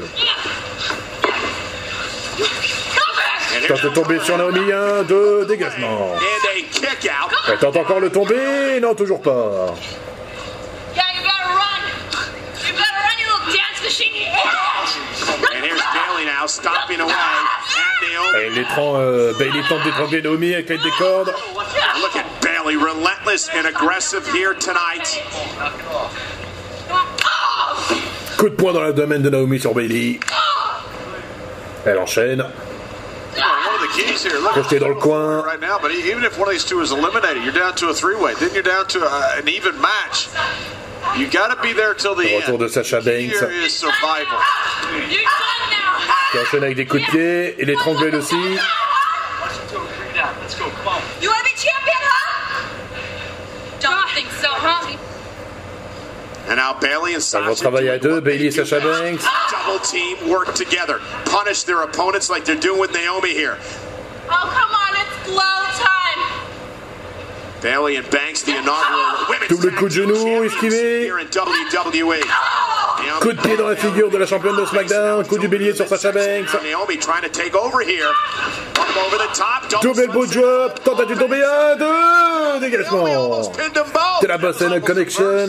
Tente 3.67 3.84
de 3.84 3.89
tomber 3.89 4.19
sur 4.19 4.38
Naomi, 4.38 4.72
un, 4.72 5.03
deux, 5.03 5.45
dégagement. 5.45 6.13
And 6.13 6.19
a 6.19 6.62
kick 6.72 7.10
out? 7.10 7.31
Elle 7.48 7.57
tente 7.57 7.77
encore 7.77 8.00
le 8.00 8.12
tomber, 8.12 8.79
non, 8.81 8.93
toujours 8.93 9.22
pas. 9.22 9.74
Yeah, 10.95 11.03
you 11.15 11.22
better 11.24 11.50
run. 11.50 11.81
You 12.67 12.74
better 12.74 13.01
run, 13.01 13.17
you 13.17 13.25
little 13.25 13.53
dance 13.53 13.81
machine. 13.84 14.12
And 15.55 15.65
here's 15.65 15.81
Bailey 15.93 16.25
now 16.25 16.45
stomping 16.45 17.00
away 17.00 17.12
at 17.12 18.07
Naomi. 18.13 18.45
Et 18.45 18.50
l'étran, 18.51 18.93
euh, 18.98 19.34
Bailey 19.39 19.62
tente 19.67 19.84
d'étrangler 19.84 20.22
Naomi 20.22 20.53
avec 20.53 20.69
l'aide 20.69 20.84
des 20.84 20.91
cordes. 20.91 21.34
Look 22.01 22.15
at 22.15 22.25
Bailey, 22.41 22.75
relentless 22.75 23.50
and 23.55 23.65
aggressive 23.65 24.27
here 24.34 24.53
tonight. 24.53 25.24
Coup 28.38 28.50
de 28.50 28.55
poing 28.55 28.74
dans 28.74 28.81
l'abdomen 28.81 29.22
de 29.24 29.29
Naomi 29.29 29.60
sur 29.60 29.74
Bailey. 29.74 30.19
Elle 31.86 31.98
enchaîne. 31.98 32.45
Here, 34.25 34.39
look, 34.39 34.53
Projeté 34.53 34.79
dans 34.79 34.89
le 34.89 34.96
coin. 34.96 35.44
right 35.44 35.60
now, 35.60 35.77
but 35.82 35.91
even 35.91 36.24
if 36.24 36.38
one 36.38 36.48
of 36.48 36.53
these 36.53 36.65
two 36.65 36.82
is 36.82 36.91
eliminated, 36.91 37.44
you're 37.44 37.53
down 37.53 37.75
to 37.75 37.89
a 37.89 37.94
three-way. 37.94 38.34
Then 38.39 38.53
you're 38.53 38.63
down 38.63 38.88
to 38.88 39.00
a, 39.05 39.38
an 39.39 39.48
even 39.48 39.79
match. 39.79 40.27
You 41.17 41.27
got 41.29 41.53
to 41.55 41.62
be 41.62 41.72
there 41.74 41.94
till 41.94 42.15
the 42.15 42.24
Le 42.24 42.38
retour 42.39 42.55
end. 42.55 42.60
de 42.60 42.70
Sacha 42.70 43.00
Banks. 43.01 43.39
Here 43.39 43.51
is 43.51 43.74
survival. 43.74 44.39
You're 45.10 45.22
done 45.22 45.70
now. 45.72 46.00
Qui 46.32 46.39
enchaîne 46.39 46.63
avec 46.63 46.75
des 46.75 46.86
coups 46.86 47.05
de 47.05 47.12
pied 47.12 47.55
et 47.62 47.65
l'étrangle 47.65 48.15
aussi. 48.15 48.36
You 51.22 51.29
want 51.29 51.39
to 51.39 51.44
be 51.44 51.55
champion, 51.55 52.01
huh? 52.01 52.63
Don't 53.79 54.10
think 54.12 54.29
so, 54.41 54.48
huh? 54.50 54.98
And 56.48 56.58
now 56.58 56.74
Bailey 56.79 57.13
and 57.13 57.22
Ça 57.24 57.39
Sasha 57.39 57.50
va 57.50 57.55
travailler 57.55 57.89
à 57.91 57.98
doing 58.00 58.01
deux, 58.01 58.15
what 58.15 58.24
they 58.24 58.32
Bailey 58.38 58.48
et 58.48 58.51
do 58.51 58.65
Sacha 58.65 58.79
best. 58.79 59.01
Banks. 59.01 59.25
Double 59.51 59.79
team 59.79 60.29
work 60.29 60.53
together. 60.53 61.00
Punish 61.25 61.63
their 61.63 61.82
opponents 61.82 62.29
like 62.29 62.46
they're 62.46 62.55
doing 62.60 62.79
with 62.79 62.91
Naomi 62.94 63.34
here. 63.34 63.58
Oh, 64.29 64.48
come 64.58 64.74
on, 64.74 64.94
it's 65.01 65.17
glow 65.27 65.60
time. 65.77 66.22
Bailey 67.62 67.98
and 67.98 68.10
Banks, 68.10 68.44
the 68.44 68.51
inaugural 68.58 69.27
women's 69.29 69.50
Double 69.50 69.72
coup 69.77 69.88
de 69.89 69.94
genou, 69.94 70.44
esquivé. 70.46 71.03
here 71.03 71.20
in 71.20 71.27
WWE. 71.27 72.22
Naomi 72.98 73.20
Coup 73.22 73.34
de 73.34 73.41
pied 73.41 73.58
dans 73.58 73.67
la 73.67 73.75
figure 73.75 74.10
de 74.10 74.17
la 74.17 74.25
championne 74.25 74.55
de 74.55 74.65
SmackDown. 74.65 75.25
Coup 75.27 75.38
du 75.38 75.48
bélier 75.48 75.74
sur 75.75 75.88
Sacha 75.88 76.12
Banks. 76.12 76.53
Naomi 76.63 76.98
trying 76.98 77.22
to 77.22 77.29
take 77.29 77.53
over 77.55 77.82
here. 77.82 78.10
Up 78.77 78.98
over 79.05 79.17
the 79.17 79.27
top. 79.38 79.70
Double 79.82 80.00
elbow 80.00 80.25
drop. 80.25 80.84
Tentative 80.84 81.17
de 81.17 81.22
tomber. 81.22 81.44
Un, 81.44 81.75
deux. 81.75 82.60
Dégagement. 82.62 83.44
C'est 84.22 84.27
la 84.27 84.38
Boston 84.38 84.82
Connection. 84.82 85.48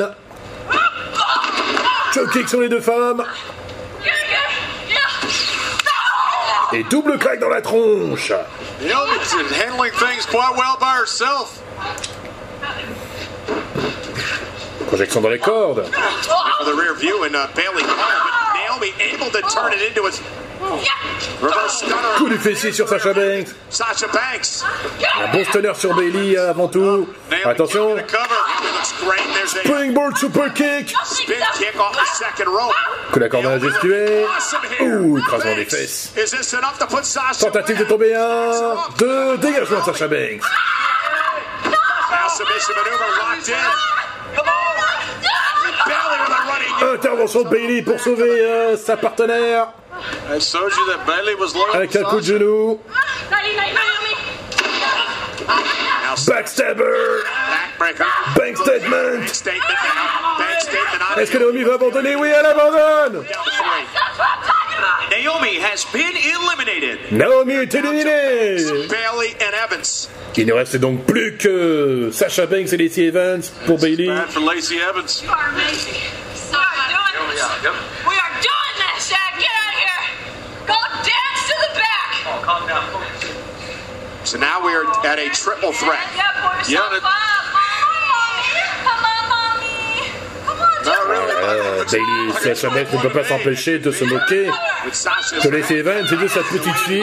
Choke 2.14 2.33
kick 2.33 2.49
sur 2.49 2.61
les 2.61 2.68
deux 2.68 2.80
femmes. 2.80 3.25
Yeah, 4.04 4.12
yeah, 4.30 4.38
yeah. 4.88 4.97
Et 6.73 6.82
double 6.85 7.18
claque 7.18 7.38
dans 7.40 7.49
la 7.49 7.61
tronche. 7.61 8.32
Naomi's 8.80 9.32
handling 9.62 9.92
things 9.92 10.26
quite 10.26 10.54
well 10.56 10.76
by 10.80 10.96
herself. 10.99 11.62
Projection 14.88 15.20
dans 15.20 15.30
les 15.30 15.38
cordes. 15.38 15.85
For 16.58 16.64
the 16.64 16.75
rear 16.75 16.94
view 16.94 17.25
and 17.25 17.37
uh, 17.37 17.49
Bailey 17.54 17.82
Naomi 17.82 18.92
able 19.00 19.30
to 19.30 19.42
turn 19.42 19.73
it 19.73 19.82
into 19.82 20.02
a 20.06 20.11
reverse 21.40 21.78
stunner. 21.78 22.14
Coup 22.16 22.28
du 22.28 22.38
fessier 22.38 22.73
sur 22.73 22.88
Sacha 22.88 23.12
Banks. 23.12 23.54
Sasha 23.68 24.06
Banks. 24.08 24.64
Un 25.20 25.32
bon 25.32 25.44
stunner 25.44 25.75
sur 25.75 25.94
Bailey 25.94 26.37
avant 26.37 26.68
tout. 26.68 27.08
Naomi 27.30 27.44
Attention. 27.44 27.96
Springboard 29.46 30.16
super 30.16 30.49
kick. 30.50 30.94
spin 31.04 31.37
kick 31.58 31.78
off 31.78 31.92
the 31.92 32.06
second 32.14 32.49
rope. 32.49 32.73
Coup 33.13 33.19
d'accordage 33.21 33.65
esquivé. 33.65 34.27
Ouh, 34.81 35.19
écrasement 35.19 35.55
des 35.55 35.65
fesses. 35.65 36.13
Tentative 37.41 37.79
de 37.79 37.85
tomber 37.85 38.15
un. 38.15 38.77
Deux. 38.99 39.39
Dégagement 39.39 39.81
de 39.81 39.85
Sacha 39.85 40.09
Banks. 40.09 40.43
Intervention 46.83 47.43
de 47.43 47.49
Bailey 47.49 47.83
pour 47.83 47.99
sauver 48.01 48.41
euh, 48.45 48.77
sa 48.77 48.97
partenaire. 48.97 49.69
Avec 51.75 51.97
un 51.97 52.03
coup 52.05 52.21
de 52.21 52.25
genou. 52.25 52.81
Backstabber. 56.27 56.85
Bank 58.37 58.57
statement. 58.57 59.27
Bank 60.66 60.87
statement 60.88 61.00
now. 61.00 61.16
Bank 61.16 61.16
statement 61.16 61.16
on 61.16 61.20
Est-ce 61.20 61.30
que 61.30 61.38
Naomi 61.38 61.62
va 61.62 61.75
abandonner 61.75 62.16
Oui, 62.16 62.28
elle 62.28 62.46
abandonne. 62.46 63.12
down 63.12 63.23
to 63.25 63.50
three. 63.50 65.23
Naomi 65.23 65.58
has 65.61 65.85
been 65.92 66.16
eliminated. 66.16 66.99
Naomi 67.12 67.54
est 67.54 67.75
éliminée. 67.75 68.88
Bailey 68.88 69.35
and 69.40 69.54
Evans. 69.64 70.08
Il 70.37 70.46
ne 70.46 70.52
reste 70.52 70.76
donc 70.76 71.06
plus 71.06 71.37
que 71.38 72.11
Sacha 72.12 72.46
Banks 72.46 72.73
et 72.73 72.76
Lacey 72.76 73.06
Evans 73.06 73.40
pour 73.66 73.78
Bailey. 73.78 74.11
For 74.28 74.40
Lacey 74.40 74.78
Evans. 74.78 75.23
You 75.23 75.30
are 75.30 75.49
amazing. 75.52 75.94
So 76.35 76.58
doing 76.58 77.30
this. 77.30 77.42
We 78.06 78.14
are 78.18 78.32
doing 78.42 78.75
this, 78.82 79.08
Dad. 79.08 79.32
Get 79.38 79.49
out 79.49 79.73
of 79.73 79.78
here. 79.80 80.02
Go 80.66 80.75
dance 81.02 81.42
to 81.49 81.54
the 81.64 81.70
back. 81.78 82.11
Oh, 82.49 83.02
so 84.25 84.38
now 84.38 84.61
we 84.64 84.73
are 84.75 84.85
at 85.06 85.18
a 85.18 85.28
triple 85.30 85.73
threat. 85.73 86.00
Yeah, 86.16 86.25
pull 86.42 86.58
yourself 86.58 86.92
Yeah, 86.92 86.99
Euh, 90.88 91.85
Bailey 91.90 92.05
et 92.28 92.55
Sacha 92.55 92.69
Banks 92.69 92.93
ne 92.93 92.99
peuvent 92.99 93.12
pas 93.12 93.25
s'empêcher 93.25 93.78
de 93.78 93.90
se 93.90 94.05
moquer 94.05 94.47
de 94.47 95.49
Lacey 95.49 95.76
Evans 95.76 96.07
et 96.11 96.16
de 96.16 96.28
sa 96.28 96.40
petite 96.40 96.76
fille. 96.87 97.02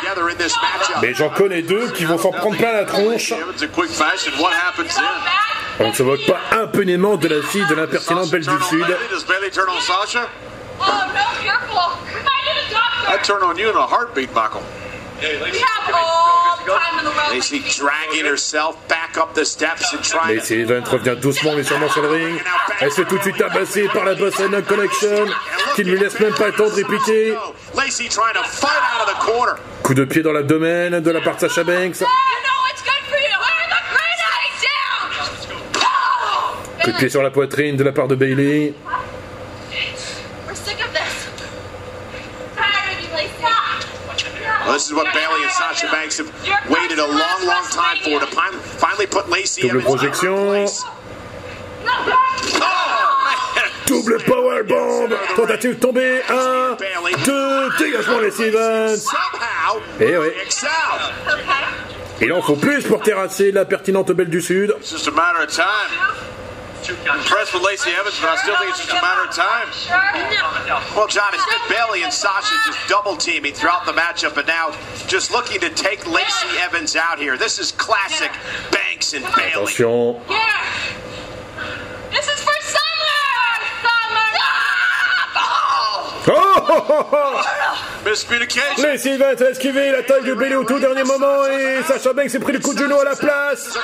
together 0.00 0.28
in 0.28 0.36
this 0.36 0.54
matchup. 0.56 1.02
Mais 1.02 1.14
j'en 1.14 1.30
connais 1.30 1.62
deux 1.62 1.90
qui 1.92 2.04
vont 2.04 2.18
s'en 2.18 2.30
prendre 2.30 2.56
plein 2.56 2.72
la 2.72 2.84
tronche. 2.84 3.32
On 5.80 5.88
ne 5.88 5.92
se 5.92 6.02
moque 6.02 6.26
pas 6.26 6.40
impunément 6.62 7.16
de 7.16 7.28
la 7.28 7.42
fille 7.42 7.66
de 7.66 7.74
l'impertinente 7.74 8.30
Belle 8.30 8.44
Turn 8.44 8.56
du 8.56 8.62
on 8.62 8.68
Sud. 8.68 8.86
Turn 9.52 9.66
on 9.68 9.80
Sasha? 9.80 10.28
Oh, 10.80 10.84
no, 10.84 11.44
careful. 11.44 11.98
We 12.04 12.22
might 12.22 12.44
need 12.46 12.56
a 12.56 12.70
doctor. 12.70 13.14
I'd 13.14 13.24
turn 13.24 13.42
on 13.42 13.56
you 13.58 13.70
in 13.70 13.76
a 13.76 13.86
heartbeat, 13.86 14.32
Michael. 14.34 14.62
Lacey 17.30 17.60
dragging 17.78 18.24
herself 18.24 18.76
back 18.88 19.16
up 19.16 19.34
the 19.34 19.44
steps 19.44 19.92
and 19.92 20.02
trying 20.02 20.28
to. 20.28 20.40
Lacey 20.40 20.62
Evans 20.62 20.88
revient 20.88 21.16
doucement 21.20 21.54
mais 21.54 21.64
sûrement 21.64 21.88
sur 21.88 22.02
le 22.02 22.08
ring. 22.08 22.40
Elle 22.80 22.90
se 22.90 23.02
fait 23.02 23.08
tout 23.08 23.16
de 23.18 23.22
suite 23.22 23.36
tabasser 23.38 23.88
par 23.88 24.04
la 24.04 24.14
Boston 24.14 24.62
Connection 24.66 25.26
qui 25.74 25.84
ne 25.84 25.90
lui 25.92 25.98
laisse 26.00 26.18
même 26.20 26.34
pas 26.34 26.46
le 26.46 26.52
temps 26.52 26.68
de 26.68 26.74
répliquer. 26.74 27.36
Lacey 27.76 28.08
trying 28.08 28.34
to 28.34 28.42
fight 28.44 28.70
out 28.94 29.08
of 29.08 29.14
the 29.14 29.18
corner. 29.24 29.56
Coup 29.82 29.94
de 29.94 30.04
pied 30.04 30.22
dans 30.22 30.32
l'abdomen 30.32 31.00
de 31.00 31.10
la 31.10 31.20
part 31.20 31.36
de 31.36 31.40
Sacha 31.48 31.64
Banks. 31.64 32.00
Down. 32.00 32.06
Coup 36.84 36.90
de 36.92 36.96
pied 36.98 37.08
sur 37.08 37.22
la 37.22 37.30
poitrine 37.30 37.76
de 37.76 37.84
la 37.84 37.92
part 37.92 38.08
de 38.08 38.14
Bailey. 38.14 38.74
We're 40.46 40.54
sick 40.54 40.80
of 40.80 40.92
this. 40.92 41.28
Tired 42.56 42.96
of 42.96 43.00
you, 43.02 43.14
Lacey. 43.14 43.42
Well, 44.64 44.72
this 44.74 44.86
is 44.86 44.92
what 44.94 45.04
Bailey 45.12 45.42
and 45.42 45.50
Sasha 45.52 45.86
Banks 45.86 45.86
have 45.86 45.86
waited 45.86 45.86
a 45.86 45.86
long, 45.86 45.86
long 45.86 45.96
time 45.96 45.96
for 45.96 45.96
to 45.96 45.96
fin- 45.96 45.96
finally 45.96 45.96
put 45.96 45.96
Lacey 45.98 46.07
Double 49.62 49.82
projection. 49.82 50.66
Double 53.86 54.18
powerbomb. 54.24 55.08
Tentative 55.36 55.74
de 55.76 55.80
tomber. 55.80 56.20
Un, 56.28 56.76
deux. 57.24 57.68
Dégagement 57.78 58.20
Lacey 58.20 58.48
Evans. 58.48 58.96
Somehow, 58.98 59.80
Eh 60.00 60.16
oui. 60.16 60.28
Il 62.20 62.32
en 62.32 62.42
faut 62.42 62.56
plus 62.56 62.82
pour 62.84 63.00
terrasser 63.00 63.52
la 63.52 63.64
pertinente 63.64 64.10
Belle 64.12 64.28
du 64.28 64.42
Sud. 64.42 64.74
Impressed 66.88 67.52
with 67.52 67.62
Lacey 67.62 67.90
Evans, 67.90 68.18
but 68.18 68.30
I 68.30 68.36
still 68.36 68.56
think 68.56 68.70
it's 68.70 68.80
just 68.80 68.90
a 68.90 69.02
matter 69.02 69.28
of 69.28 69.34
time. 69.34 69.68
Well, 70.96 71.06
John, 71.06 71.34
it's 71.34 71.44
been 71.44 71.76
Bailey 71.76 72.02
and 72.02 72.12
Sasha 72.12 72.54
just 72.66 72.78
double 72.88 73.14
teaming 73.16 73.52
throughout 73.52 73.84
the 73.84 73.92
matchup, 73.92 74.38
and 74.38 74.46
now 74.46 74.70
just 75.06 75.30
looking 75.30 75.60
to 75.60 75.68
take 75.70 76.06
Lacey 76.06 76.48
Evans 76.58 76.96
out 76.96 77.18
here. 77.18 77.36
This 77.36 77.58
is 77.58 77.72
classic 77.72 78.30
Banks 78.72 79.12
and 79.12 79.24
Bailey. 79.36 79.64
Attention. 79.64 80.22
This 82.10 82.26
is 82.26 82.40
for 82.40 82.56
summer. 82.62 82.80
Summer. 83.84 84.28
Oh, 85.36 86.24
oh! 86.28 87.64
Lacey 88.78 89.10
Evans 89.14 89.36
a 89.42 89.50
esquivé 89.50 89.90
la 89.90 90.02
taille 90.02 90.24
de 90.24 90.34
Bailey 90.34 90.56
au 90.56 90.64
tout 90.64 90.78
dernier 90.78 91.02
moment 91.04 91.46
et 91.46 91.82
Sacha 91.86 92.12
Banks 92.12 92.30
s'est 92.30 92.38
pris 92.38 92.52
le 92.52 92.60
coup 92.60 92.72
de 92.72 92.78
genou 92.78 92.98
à 92.98 93.04
la 93.04 93.16
place. 93.16 93.76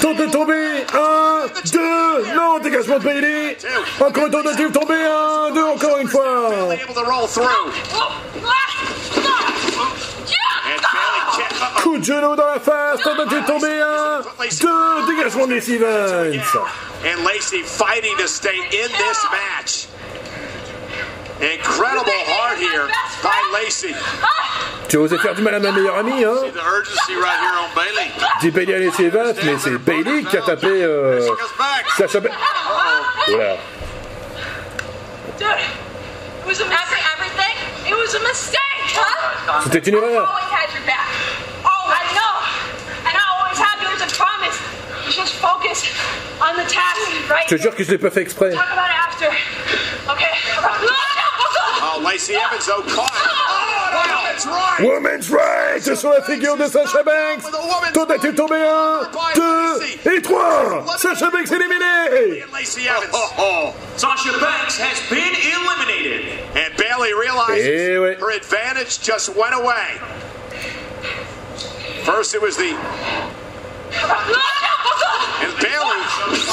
Tente 0.00 0.16
de 0.16 0.26
tomber. 0.26 0.84
Un, 0.92 1.46
deux. 1.72 2.34
Non, 2.34 2.58
dégagement 2.58 2.98
de 2.98 3.04
Bailey. 3.04 3.56
Encore 4.00 4.26
une 4.26 4.32
tentative 4.32 4.68
de 4.68 4.78
tomber. 4.78 4.94
Un, 4.94 5.50
deux, 5.54 5.64
encore 5.64 5.98
une 5.98 6.08
fois. 6.08 6.50
Coup 11.82 11.98
de 11.98 12.04
genou 12.04 12.36
dans 12.36 12.46
la 12.46 12.60
face. 12.60 13.00
Tentative 13.02 13.40
de 13.42 13.46
tomber. 13.46 13.80
Un, 13.80 14.20
deux. 14.60 15.14
Dégagement 15.14 15.46
de 15.46 15.54
Lacey 15.54 15.74
Evans. 15.74 16.32
And 17.04 17.24
Lacey 17.24 17.62
fighting 17.62 18.16
to 18.18 18.26
stay 18.26 18.56
in 18.72 18.88
this 18.88 19.24
match. 19.30 19.86
Incredible 21.40 22.12
heart 22.24 22.58
here 22.58 22.88
by 23.22 23.36
Lacey. 23.52 23.94
Tu 24.88 24.96
as 24.96 25.00
osé 25.00 25.18
faire 25.18 25.34
du 25.34 25.42
mal 25.42 25.54
à 25.54 25.60
ma 25.60 25.70
meilleure 25.70 25.98
amie, 25.98 26.24
hein? 26.24 26.32
On 26.34 27.74
Bailey. 27.74 28.10
Dit 28.40 28.50
Bailey 28.50 28.74
à 28.74 28.78
Lacey 28.78 29.04
Evans, 29.04 29.34
mais 29.44 29.58
c'est 29.58 29.76
Bailey 29.78 30.22
qui 30.22 30.36
a 30.36 30.42
tapé 30.42 30.66
euh. 30.66 31.20
Sacha 31.98 32.20
Banks. 32.20 32.32
Voilà. 33.28 33.56
Dude, 35.38 35.46
it 35.46 36.46
was 36.46 36.60
a 36.60 36.64
mistake. 36.64 37.04
Everything? 37.18 37.54
It 37.86 37.94
was 37.94 38.14
a 38.14 38.20
mistake, 38.20 38.60
huh? 38.94 39.60
C'était 39.64 39.90
une 39.90 39.96
erreur. 39.96 40.32
Je 47.48 47.56
te 47.56 47.62
jure 47.62 47.74
que 47.74 47.84
je 47.84 47.90
l'ai 47.90 47.98
pas 47.98 48.10
fait 48.10 48.22
exprès. 48.22 48.50
Talk 48.50 48.64
about 48.72 48.86
it 48.86 48.96
after. 49.06 49.30
Okay. 50.10 50.95
Oh, 52.06 52.10
Lacey 52.10 52.34
Evans, 52.34 52.66
though, 52.66 52.82
caught. 52.82 53.10
Oh, 53.12 53.90
wow, 53.92 54.22
that's 54.24 54.46
right. 54.46 54.78
Women's 54.80 55.28
right 55.28 55.82
sur 55.82 56.10
la 56.10 56.22
figure 56.22 56.56
de 56.56 56.68
Sasha 56.68 57.02
Banks. 57.02 57.44
Tentative 57.92 58.32
de 58.32 58.36
tomber. 58.36 58.62
Un, 58.62 59.10
deux 59.34 59.82
et 60.06 60.22
trois. 60.22 60.86
Sacha 60.98 61.30
Banks 61.30 61.50
éliminé. 61.50 62.42
And 62.44 62.52
Lacey 62.52 62.88
Evans. 62.88 63.10
Oh, 63.12 63.74
Sasha 63.96 64.38
Banks 64.38 64.78
has 64.78 65.00
been 65.10 65.34
eliminated. 65.52 66.26
And 66.54 66.76
Bailey 66.76 67.12
realizes 67.12 67.66
Eh 67.66 68.14
her 68.20 68.30
advantage 68.30 69.00
just 69.00 69.34
went 69.34 69.54
away. 69.54 69.98
First, 72.04 72.34
it 72.34 72.42
was 72.42 72.56
the. 72.56 72.70
And 75.42 75.52
Bailey. 75.60 76.42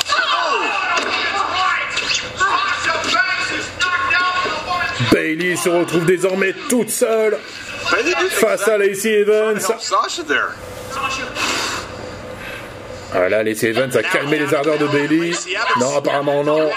Bailey 5.11 5.55
se 5.55 5.69
retrouve 5.69 6.05
désormais 6.05 6.53
toute 6.69 6.89
seule 6.89 7.37
face 8.31 8.67
à 8.67 8.77
Lacey 8.77 9.21
Evans. 9.21 9.59
there. 10.27 10.53
Voilà, 13.11 13.43
Lacey 13.43 13.67
Evans 13.67 13.95
a 13.95 14.01
calmé 14.01 14.39
les 14.39 14.53
ardeurs 14.53 14.79
de 14.79 14.87
Bailey. 14.87 15.31
Non, 15.79 15.97
apparemment 15.97 16.43
non. 16.43 16.69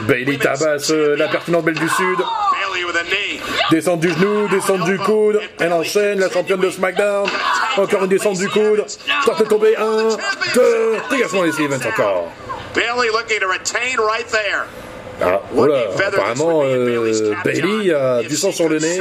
Bailey 0.00 0.38
tabasse 0.38 0.90
euh, 0.90 1.14
la 1.16 1.28
pertinente 1.28 1.64
Belle 1.64 1.78
du 1.78 1.88
Sud. 1.88 2.18
Descente 3.70 4.00
du 4.00 4.10
genou, 4.10 4.48
descente 4.48 4.84
du 4.84 4.98
coude. 4.98 5.40
Elle 5.60 5.72
enchaîne, 5.72 6.20
la 6.20 6.30
championne 6.30 6.60
de 6.60 6.70
SmackDown. 6.70 7.28
Encore 7.76 8.04
une 8.04 8.08
descente 8.08 8.38
du 8.38 8.48
coude. 8.48 8.84
Tente 9.26 9.38
de 9.40 9.44
tomber. 9.44 9.76
Un, 9.76 10.16
deux. 10.54 10.96
Dégagement 11.10 11.42
Lacey 11.42 11.64
Evans 11.64 11.80
encore. 11.86 12.28
Bailey 12.74 13.08
looking 13.12 13.40
to 13.40 13.46
retain 13.46 13.98
right 14.00 14.26
there. 14.28 14.66
Ah, 15.22 15.40
voilà, 15.52 15.84
apparemment, 16.06 16.62
euh, 16.64 17.34
Bailey 17.44 17.92
a 17.92 18.22
du 18.22 18.36
sang 18.36 18.52
sur 18.52 18.68
le 18.68 18.78
nez. 18.78 19.00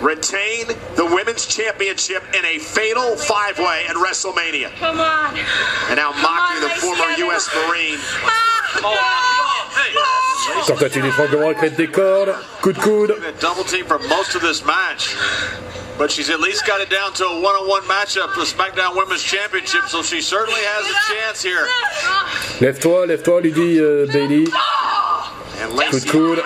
Retain 0.00 0.68
the 0.94 1.06
women's 1.06 1.46
championship 1.46 2.22
in 2.34 2.44
a 2.44 2.58
fatal 2.58 3.16
five-way 3.16 3.86
at 3.88 3.96
WrestleMania. 3.96 4.68
Come 4.78 5.00
on. 5.00 5.34
And 5.88 5.96
now 5.96 6.12
mocking 6.20 6.60
the 6.60 6.68
former 6.80 7.10
U.S. 7.16 7.48
Marine. 7.54 7.98
Tentative 10.66 11.02
d'étranglement 11.02 11.46
avec 11.46 11.62
l'aide 11.62 11.76
des 11.76 11.88
cordes. 11.88 12.34
Coup 12.60 12.72
de 12.72 12.78
coude. 12.78 13.16
Double 13.40 13.64
team 13.64 13.86
for 13.86 13.98
most 14.00 14.34
of 14.34 14.42
this 14.42 14.64
match. 14.66 15.16
But 15.98 16.10
she's 16.10 16.28
at 16.28 16.40
least 16.40 16.66
got 16.66 16.82
it 16.82 16.90
down 16.90 17.14
to 17.14 17.24
a 17.24 17.40
one-on-one 17.40 17.82
matchup 17.84 18.30
for 18.34 18.40
the 18.40 18.46
SmackDown 18.46 18.94
Women's 18.96 19.22
Championship, 19.22 19.88
so 19.88 20.02
she 20.02 20.20
certainly 20.20 20.60
has 20.60 20.84
a 20.84 21.14
chance 21.14 21.42
here. 21.42 21.66
Lève-toi, 22.60 23.06
lève-toi, 23.06 23.40
lui 23.40 23.52
dit 23.52 23.78
euh, 23.80 24.06
Bailey. 24.12 24.44
Coup 25.66 25.76
de 25.76 25.80
Lacey 25.80 26.08
coude. 26.08 26.42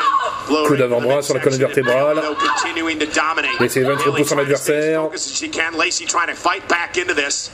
Coup 0.66 0.76
d'avant-bras 0.76 1.22
sur 1.22 1.34
la 1.34 1.40
colonne 1.40 1.58
vertébrale. 1.58 2.16
though 2.16 2.34
continuing 2.34 2.98
to 2.98 3.06
dominate. 3.06 3.58
Lacey 3.60 3.80
Evans 3.80 4.02
repousse 4.04 4.28
son 4.28 4.38
adversaire. 4.38 5.00
as 5.00 5.04
focused 5.04 5.30
as 5.30 5.36
she 5.36 5.48
can. 5.48 5.76
Lacey 5.76 6.06
trying 6.06 6.28
to 6.28 6.34
fight 6.34 6.66
back 6.68 6.96
into 6.96 7.14
this. 7.14 7.50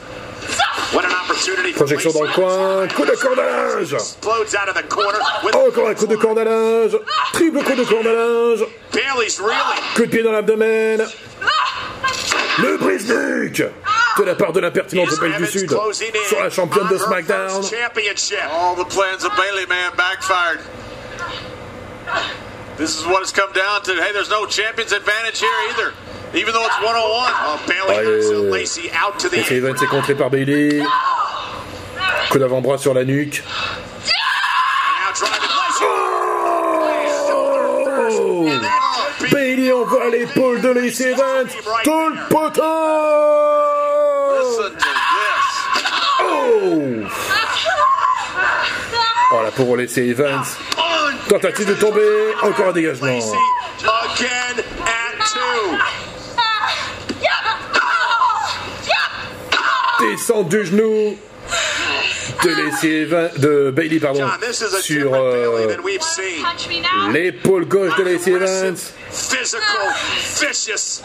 What 0.93 1.05
an 1.05 1.13
opportunity 1.13 1.73
for 1.73 1.85
Projection 1.85 2.13
dans 2.13 2.23
le 2.23 2.33
coin. 2.33 2.89
Coup 2.89 3.05
de 3.05 3.17
corde 3.17 3.39
à 3.39 3.77
linge. 3.77 3.95
Explodes 3.95 4.55
out 4.55 4.69
of 4.69 4.75
the 4.75 4.89
corner 4.89 5.19
with 5.45 5.55
Encore 5.55 5.89
un 5.89 5.95
coup 5.95 6.07
de 6.07 6.17
linge. 6.45 6.97
Triple 7.33 7.63
coup 7.63 7.75
de 7.75 7.83
really 9.03 9.31
Coup 9.95 10.03
de 10.03 10.11
pied 10.11 10.23
dans 10.23 10.33
l'abdomen. 10.33 11.05
Le 12.59 12.79
brise-nuque 12.79 13.65
de 14.19 14.25
la 14.25 14.35
part 14.35 14.53
de 14.53 14.61
l'impertinente 14.61 15.11
de 15.11 15.17
Belle 15.17 15.37
du 15.37 15.47
Sud 15.47 15.69
closing 15.69 16.09
in 16.15 16.29
sur 16.29 16.43
la 16.43 16.49
championne 16.49 16.89
de 16.89 16.97
SmackDown. 16.97 17.63
All 18.51 18.75
the 18.77 18.85
plans 18.89 19.25
of 19.25 19.37
Bailey, 19.37 19.67
man, 19.67 19.93
backfired. 19.97 20.61
This 22.77 22.99
is 22.99 23.07
what 23.07 23.23
it's 23.23 23.33
come 23.33 23.53
down 23.53 23.83
to. 23.85 23.93
Hey, 23.95 24.13
there's 24.13 24.29
no 24.31 24.45
champion's 24.47 24.93
advantage 24.93 25.41
here 25.41 25.49
either, 25.71 25.95
even 26.35 26.53
though 26.53 26.67
it's 26.67 26.77
one-on-one. 26.83 27.33
Oh, 27.35 27.59
Bailey 27.67 28.51
Lacey 28.51 28.91
out 28.93 29.19
to 29.21 29.29
the 29.31 29.39
Evans 29.51 29.83
est 29.83 29.87
contré 29.87 30.15
par 30.15 30.29
Bailey. 30.31 30.83
Coup 32.31 32.39
d'avant-bras 32.39 32.79
sur 32.79 32.93
la 32.93 33.05
nuque. 33.05 33.43
Oh 38.19 38.49
Bailey 39.33 39.73
envoie 39.73 40.11
l'épaule 40.11 40.61
de 40.61 40.69
Lacey 40.69 41.13
Evans 41.13 41.49
dans 41.85 42.09
le 42.09 42.29
poteau. 42.29 42.63
Oh 46.23 47.07
Oh 49.33 49.43
la 49.43 49.51
pauvre 49.51 49.77
Lacey 49.79 50.09
Evans. 50.09 50.45
Tentative 51.29 51.67
de 51.67 51.75
tomber, 51.75 52.35
encore 52.43 52.69
un 52.69 52.73
dégagement. 52.73 53.19
Descente 60.01 60.49
du 60.49 60.67
genou 60.67 61.19
de 62.45 63.39
de 63.39 63.71
Bailey 63.71 63.99
pardon, 63.99 64.21
John, 64.21 64.41
this 64.41 64.61
is 64.61 64.75
a 64.75 64.83
sur 64.83 65.15
euh, 65.15 65.77
l'épaule 67.11 67.65
gauche 67.67 67.97
de 67.97 68.03
Lacey 68.05 68.33
Evans. 68.33 68.77
Physical, 69.11 69.63
vicious. 70.41 71.03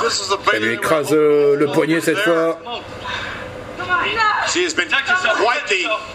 This 0.00 0.20
is 0.20 0.28
the 0.28 0.38
Elle 0.54 0.62
lui 0.62 0.74
écrase 0.74 1.12
euh, 1.12 1.56
le 1.56 1.66
poignet 1.66 2.00
cette 2.00 2.18
fois. 2.18 2.58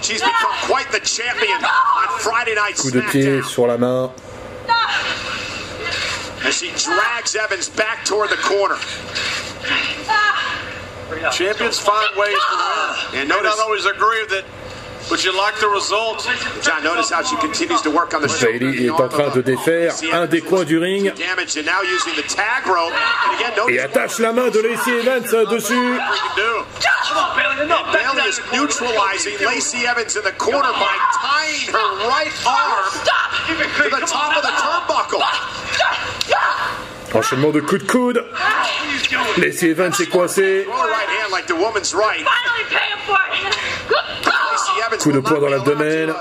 She 0.05 0.13
has 0.13 0.21
been 0.21 0.31
quite 0.69 0.91
the. 0.91 1.01
She's 1.05 1.21
become 1.21 1.41
quite 1.41 1.55
the 1.55 1.65
champion 1.65 1.65
on 1.65 2.19
Friday 2.19 2.53
night 2.53 2.75
Coup 2.77 2.91
de 2.91 3.01
pied 3.01 3.41
SmackDown. 3.41 3.45
sur 3.45 3.67
la 3.67 3.77
main. 3.77 4.11
As 6.45 6.57
she 6.57 6.69
drags 6.77 7.35
Evans 7.35 7.69
back 7.69 8.05
toward 8.05 8.29
the 8.29 8.37
corner. 8.37 8.77
Champions 11.31 11.79
find 11.79 12.15
ways 12.17 12.37
to 12.37 12.55
win. 12.55 13.19
And 13.21 13.29
May 13.29 13.35
notice, 13.35 13.57
not 13.57 13.65
always 13.65 13.85
agree 13.85 14.21
with 14.21 14.45
it, 15.05 15.09
but 15.09 15.23
you 15.23 15.35
like 15.37 15.59
the 15.59 15.67
result? 15.67 16.27
John, 16.61 16.83
notice 16.83 17.09
how 17.11 17.23
she 17.23 17.35
continues 17.37 17.81
to 17.81 17.91
work 17.91 18.13
on 18.13 18.21
the 18.21 18.27
shoulder. 18.27 18.59
Bailey 18.59 18.85
est 18.85 18.89
en 18.89 19.07
train 19.07 19.29
de 19.29 19.41
défaire 19.41 19.93
un 20.13 20.25
des 20.25 20.41
coins 20.41 20.63
du 20.63 20.77
ring 20.77 21.13
Damage 21.15 21.57
and 21.57 21.65
now 21.65 21.81
using 21.81 22.15
the 22.15 22.27
tag 22.27 22.65
rope. 22.67 22.93
And 22.93 23.35
again, 23.35 23.51
et 23.69 23.79
attache 23.79 24.19
la 24.19 24.33
main 24.33 24.49
de 24.49 24.61
Lacey 24.61 24.99
Evans 24.99 25.31
dessus. 25.49 25.73
You 25.73 25.97
can 25.97 26.35
do? 26.35 26.65
Bailey 27.93 28.27
is 28.27 28.41
neutralizing 28.51 29.37
Lacey 29.45 29.85
Evans 29.85 30.15
in 30.15 30.23
the 30.23 30.31
corner 30.33 30.71
by 30.73 30.95
tying 31.21 31.71
her 31.71 32.09
right 32.09 32.33
arm 32.45 32.91
to 33.47 33.89
the 33.89 34.05
top 34.05 34.35
of 34.35 34.43
the 34.43 34.51
turnbuckle. 34.61 35.21
Enchaînement 37.13 37.51
de 37.51 37.61
coups 37.61 37.83
de 37.83 37.87
coude. 37.87 38.25
Lacey 39.37 39.69
Evans 39.69 39.91
est 39.99 40.09
coincée. 40.09 40.67
Coup 44.99 45.11
de 45.11 45.19
not 45.19 45.39
dans 45.39 45.49
l'abdomen. 45.49 46.09
Uh, 46.09 46.13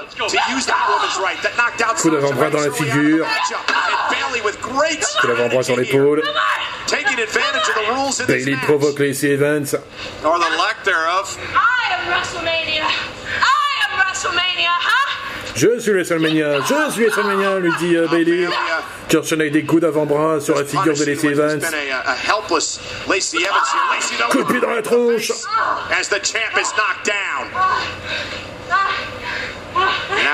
Coup 2.00 2.10
d'avant-bras 2.10 2.50
dans 2.50 2.60
la 2.60 2.70
figure. 2.70 3.26
Coup 5.20 5.26
d'avant-bras 5.26 5.62
sur 5.62 5.76
l'épaule. 5.76 6.22
Taking 6.86 7.18
advantage 7.18 7.68
of 7.68 7.74
the 7.74 7.92
rules 7.92 8.20
in 8.20 8.26
this 8.26 8.44
Bailey 8.44 8.56
provoque 8.62 8.98
Lacey 8.98 9.32
Evans. 9.32 9.74
Or 10.22 10.38
the 10.38 10.50
lack 10.58 10.84
thereof. 10.84 11.38
I 11.54 11.94
am 11.94 12.12
WrestleMania. 12.12 12.84
I 12.84 13.70
am 13.84 13.98
WrestleMania, 14.00 14.68
huh? 14.68 15.04
Je 15.56 15.80
suis 15.80 15.92
WrestleMania, 15.92 16.60
je 16.60 16.90
suis 16.92 17.04
WrestleMania, 17.04 17.58
lui 17.60 17.72
dit 17.78 17.96
euh, 17.96 18.08
Bailey. 18.08 18.48
Enchaîne 19.16 19.40
avec 19.40 19.52
des 19.52 19.64
coups 19.64 19.82
d'avant-bras 19.82 20.40
sur 20.40 20.56
la 20.56 20.64
figure 20.64 20.94
de 20.94 21.04
Lacey 21.04 21.28
Evans. 21.28 21.60
Coup 24.30 24.42
de 24.42 24.44
pied 24.44 24.60
dans 24.60 24.70
la 24.70 24.82
tronche. 24.82 25.32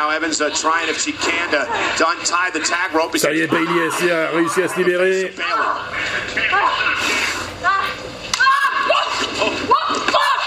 Now 0.01 0.09
Evans 0.09 0.41
uh, 0.41 0.49
trying 0.51 0.89
if 0.89 0.99
she 0.99 1.13
can 1.13 1.51
to, 1.51 1.61
to 1.99 2.09
untie 2.09 2.51
the 2.51 2.61
tag 2.61 2.95
rope. 2.95 3.17
Ça 3.19 3.33
y 3.33 3.41
est, 3.43 3.51
Bailey 3.51 3.91
a 4.11 4.29
a 4.29 4.31
réussi 4.31 4.63
à 4.63 4.69
se 4.69 4.77
libérer. 4.79 5.35
Ah! 5.39 5.93
Ah! 7.63 7.85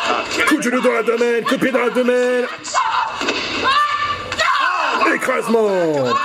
Ah! 0.08 0.24
Coup 0.48 0.58
de 0.58 0.62
genou 0.64 0.82
dans 0.82 0.92
l'abdomen, 0.92 1.44
coup 1.44 1.56
de 1.56 1.62
pied 1.62 1.72
dans 1.72 1.84
l'abdomen. 1.86 2.48
Écrasement. 5.14 5.70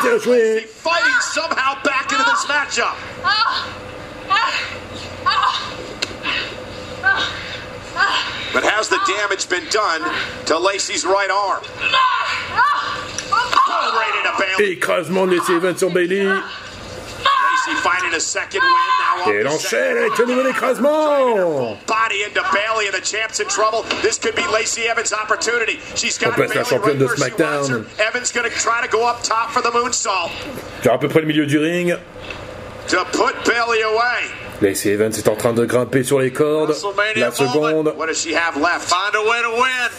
Bien 0.03 0.19
joué. 0.19 0.67
Fighting 0.83 1.21
somehow 1.21 1.77
back 1.85 2.11
into 2.11 2.25
this 2.25 2.47
matchup. 2.47 2.97
But 8.55 8.65
has 8.65 8.89
the 8.89 8.99
damage 9.07 9.49
been 9.51 9.69
done 9.71 10.03
to 10.47 10.59
Lacey's 10.59 11.05
right 11.05 11.31
arm? 11.31 11.63
Bailey. 14.39 14.73
Écrasement 14.73 15.27
de 15.27 15.37
Lacey 15.37 15.55
Evans 15.55 15.77
sur 15.77 15.91
Bailey. 15.91 16.25
Lacey 16.25 17.75
finding 17.83 18.15
a 18.15 18.21
second 18.21 18.61
win 18.63 19.27
now. 19.27 19.33
Et 19.33 19.43
to 19.43 19.49
enchaîne 19.49 19.97
avec 19.99 20.21
un 20.21 20.25
nouvel 20.27 20.47
écrasement. 20.49 21.77
Body 21.87 22.25
into 22.25 22.41
Bailey 22.53 22.89
and 22.89 22.95
the 22.95 23.05
champ's 23.05 23.41
in 23.41 23.47
trouble. 23.49 23.85
This 24.03 24.19
could 24.19 24.35
be 24.35 24.43
Lacey 24.53 24.87
Evans' 24.89 25.13
opportunity. 25.13 25.79
She's 25.97 26.19
got 26.19 26.29
On 26.29 26.33
passe 26.43 26.55
la 26.55 26.65
championne 26.65 26.99
de 26.99 27.07
SmackDown. 27.09 27.61
wants 27.61 27.69
her. 27.71 27.85
Evans 27.99 28.33
gonna 28.33 28.49
try 28.51 28.81
to 28.83 28.89
go 28.91 29.07
up 29.07 29.23
top 29.23 29.51
for 29.51 29.61
the 29.63 29.71
moonsault 29.73 30.31
Vers 30.83 30.95
à 30.95 30.99
peu 30.99 31.09
près 31.09 31.21
le 31.21 31.27
milieu 31.27 31.47
du 31.47 31.59
ring. 31.59 31.97
to 32.89 32.97
put 33.13 33.35
Bailey 33.45 33.83
away. 33.83 34.31
Lacey 34.63 34.91
Evans 34.93 35.13
est 35.13 35.29
en 35.29 35.37
train 35.37 35.53
de 35.53 35.65
grimper 35.65 36.03
sur 36.05 36.19
les 36.21 36.33
cordes. 36.33 36.75
La 37.17 37.31
seconde. 37.31 37.93
What 37.97 38.07
does 38.07 38.17
she 38.21 38.35
have 38.35 38.57
left? 38.57 38.89
Find 38.89 39.15
a 39.15 39.21
way 39.29 39.43
to 39.43 39.51
win. 39.61 39.91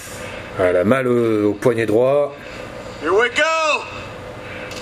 Elle 0.61 0.75
a 0.77 0.83
mal 0.83 1.07
au, 1.07 1.51
au 1.51 1.53
poignet 1.53 1.85
droit. 1.85 2.35
Here 3.01 3.13
we 3.13 3.29
go. 3.29 3.83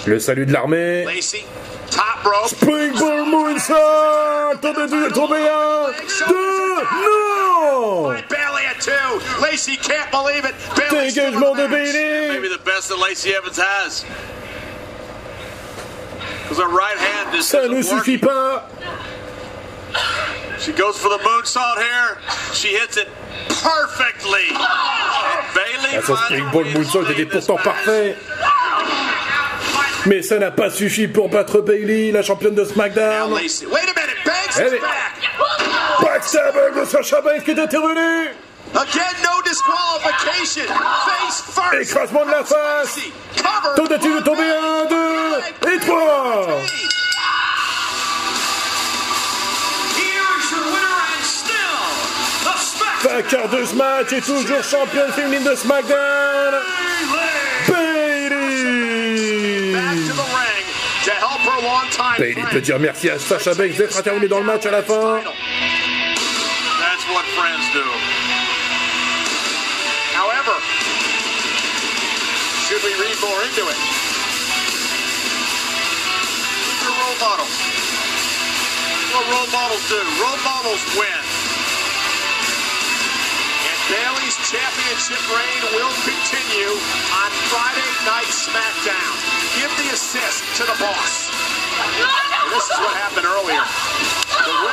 Le 0.07 0.19
salut 0.19 0.45
de 0.47 0.53
l'armée. 0.53 1.05
Lacey, 1.05 1.45
top 1.91 2.23
rope. 2.25 2.47
Springboard 2.47 3.27
Moonsault 3.27 4.59
Tentative 4.61 5.09
de 5.09 5.13
tomber 5.13 5.47
un, 5.47 5.91
deux, 6.27 6.83
non 7.03 8.13
Bailey 8.27 8.65
at 8.65 8.81
two. 8.81 8.91
Lacey 9.41 9.77
can't 9.77 10.09
believe 10.09 10.45
it. 10.45 10.55
Bailey 10.75 11.11
Dégagement 11.11 11.55
de 11.55 11.67
Bailey 11.67 12.29
Maybe 12.29 12.47
the 12.47 12.63
best 12.65 12.89
that 12.89 12.97
Lacey 12.97 13.33
Evans 13.35 13.57
has. 13.57 14.03
Because 16.43 16.57
her 16.57 16.69
right 16.69 16.97
hand 16.97 17.35
just 17.35 17.51
Ça 17.51 17.67
ne 17.67 17.81
suffit 17.83 18.17
pas 18.17 18.67
She 20.59 20.71
goes 20.71 20.97
for 20.97 21.09
the 21.09 21.19
moonsault 21.19 21.77
here. 21.77 22.17
She 22.53 22.69
hits 22.69 22.97
it 22.97 23.09
perfectly. 23.61 24.47
And 25.57 25.81
Bailey 25.81 25.95
Ah, 25.97 26.01
Son 26.05 26.15
finds 26.15 26.21
a 26.21 26.25
Springboard 26.25 26.67
Moonsault 26.73 27.09
était 27.11 27.25
pourtant 27.25 27.57
parfait 27.57 28.15
mais 30.05 30.21
ça 30.21 30.37
n'a 30.39 30.51
pas 30.51 30.69
suffi 30.69 31.07
pour 31.09 31.27
battre 31.27 31.59
Bailey, 31.59 32.11
la 32.13 32.21
championne 32.21 32.55
de 32.55 32.63
SmackDown. 32.63 33.33
Lacey. 33.33 33.65
Wait 33.65 33.81
a 33.81 33.99
minute. 33.99 34.15
Banks 34.25 34.55
is 34.57 34.71
oui. 34.73 34.79
back. 34.79 36.01
Backstabber 36.01 36.79
de 36.79 36.85
Sacha 36.85 37.19
Banks 37.19 37.43
qui 37.43 37.51
est 37.51 37.59
intervenu 37.59 38.29
Again, 38.73 39.15
no 39.23 39.41
disqualification. 39.43 40.63
Face 40.73 41.41
first. 41.51 41.89
Écrasement 41.91 42.25
de 42.25 42.31
la 42.31 42.43
face. 42.45 42.99
Tentative 43.75 44.15
de 44.15 44.23
tomber 44.23 44.43
1, 44.43 44.85
2 45.65 45.73
et 45.73 45.79
3. 45.79 46.47
Vainqueur 53.17 53.49
de 53.49 53.65
ce 53.65 53.73
match 53.73 54.13
et 54.13 54.21
toujours 54.21 54.63
championne 54.63 55.11
féminine 55.11 55.43
de 55.43 55.55
SmackDown, 55.55 56.53
Bailey. 62.19 62.35
Bailey 62.35 62.43
peut 62.51 62.61
dire 62.61 62.77
merci 62.77 63.09
à 63.09 63.17
Sasha 63.17 63.55
Banks 63.55 63.75
d'être 63.75 63.97
intervenu 63.97 64.27
dans 64.27 64.37
le 64.37 64.45
match 64.45 64.67
à 64.67 64.71
la 64.71 64.83
fin. 64.83 64.93
Role 64.93 65.23
models 79.51 79.89
do? 79.89 79.97
Role 80.21 80.37
models 80.45 80.85
win. 80.95 81.26
Bailey's 83.87 84.35
championship 84.51 85.23
reign 85.31 85.63
will 85.71 85.95
continue 86.03 86.71
on 87.15 87.31
Friday 87.47 87.87
Night 88.03 88.27
SmackDown. 88.27 89.15
Give 89.55 89.71
the 89.79 89.95
assist 89.95 90.43
to 90.59 90.63
the 90.67 90.75
boss. 90.75 91.31
This 92.51 92.67
is 92.67 92.77
what 92.83 92.95
happened 92.99 93.23
earlier. 93.23 93.63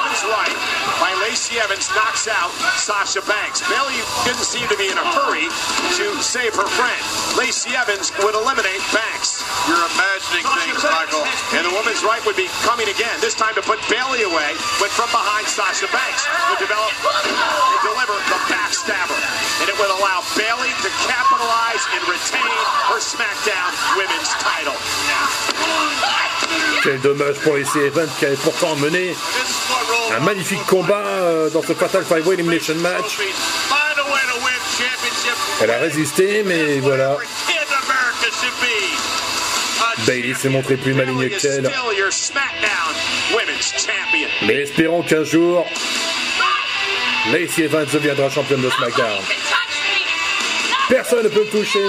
The 0.05 0.29
right 0.29 0.59
by 1.01 1.17
Lacey 1.25 1.57
Evans 1.57 1.89
knocks 1.97 2.29
out 2.29 2.53
Sasha 2.77 3.25
Banks. 3.25 3.65
Bailey 3.73 3.97
didn't 4.29 4.45
seem 4.45 4.69
to 4.69 4.77
be 4.77 4.93
in 4.93 5.01
a 5.01 5.07
hurry 5.17 5.49
to 5.97 6.07
save 6.21 6.53
her 6.55 6.69
friend. 6.69 7.01
Lacey 7.41 7.73
Evans 7.73 8.13
would 8.21 8.37
eliminate 8.37 8.85
Banks. 8.93 9.41
You're 9.65 9.81
imagining 9.97 10.45
things, 10.45 10.85
Michael. 10.85 11.25
And 11.57 11.65
the 11.65 11.73
woman's 11.73 12.05
right 12.05 12.21
would 12.29 12.37
be 12.37 12.53
coming 12.69 12.93
again, 12.93 13.17
this 13.25 13.33
time 13.33 13.57
to 13.57 13.65
put 13.65 13.81
Bailey 13.89 14.29
away, 14.29 14.53
but 14.77 14.93
from 14.93 15.09
behind 15.09 15.49
Sasha 15.49 15.89
Banks 15.89 16.29
would 16.53 16.61
develop 16.61 16.93
and 17.25 17.81
deliver 17.81 18.15
the 18.29 18.39
backstabber. 18.53 19.17
And 19.65 19.73
it 19.73 19.77
would 19.81 19.89
allow 19.89 20.21
Bailey 20.37 20.69
to 20.85 20.91
capitalize 21.09 21.85
and 21.97 22.03
retain 22.13 22.61
her 22.93 23.01
SmackDown 23.01 23.73
Women's 23.97 24.31
title. 24.37 24.77
Quel 26.85 27.01
dommage 27.01 27.41
pour 27.41 27.57
Lacey 27.57 27.87
Evans 27.87 28.11
qui 28.19 28.27
avait 28.27 28.37
pourtant 28.37 28.77
mené 28.77 29.17
Un 30.13 30.21
magnifique 30.21 30.65
combat 30.67 31.05
euh, 31.07 31.51
dans 31.51 31.63
ce 31.63 31.73
Fatal 31.73 32.05
5 32.05 32.25
Way 32.27 32.35
Elimination 32.35 32.75
Match. 32.77 33.19
Elle 35.61 35.71
a 35.71 35.79
résisté, 35.79 36.43
mais 36.45 36.79
voilà. 36.81 37.17
Bailey 40.07 40.35
s'est 40.35 40.49
montré 40.49 40.77
plus 40.77 40.93
SmackDown 42.11 42.95
Women's 43.33 43.73
Champion. 43.73 44.29
Mais 44.47 44.55
espérons 44.63 45.03
qu'un 45.03 45.25
jour, 45.25 45.67
Lacey 47.33 47.63
Evans 47.63 47.87
deviendra 47.91 48.29
championne 48.29 48.61
de 48.61 48.71
SmackDown. 48.71 49.23
Personne 50.89 51.25
ne 51.25 51.29
peut 51.29 51.47
toucher. 51.51 51.81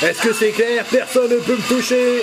Est-ce 0.00 0.22
que 0.22 0.32
c'est 0.32 0.52
clair? 0.52 0.84
Personne 0.90 1.28
ne 1.28 1.38
peut 1.38 1.56
me 1.56 1.68
toucher. 1.68 2.22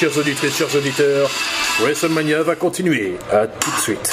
Chers 0.00 0.16
auditrices, 0.16 0.56
chers 0.56 0.74
auditeurs, 0.74 1.30
WrestleMania 1.80 2.42
va 2.42 2.56
continuer. 2.56 3.16
À 3.30 3.46
tout 3.46 3.70
de 3.70 3.80
suite. 3.80 4.10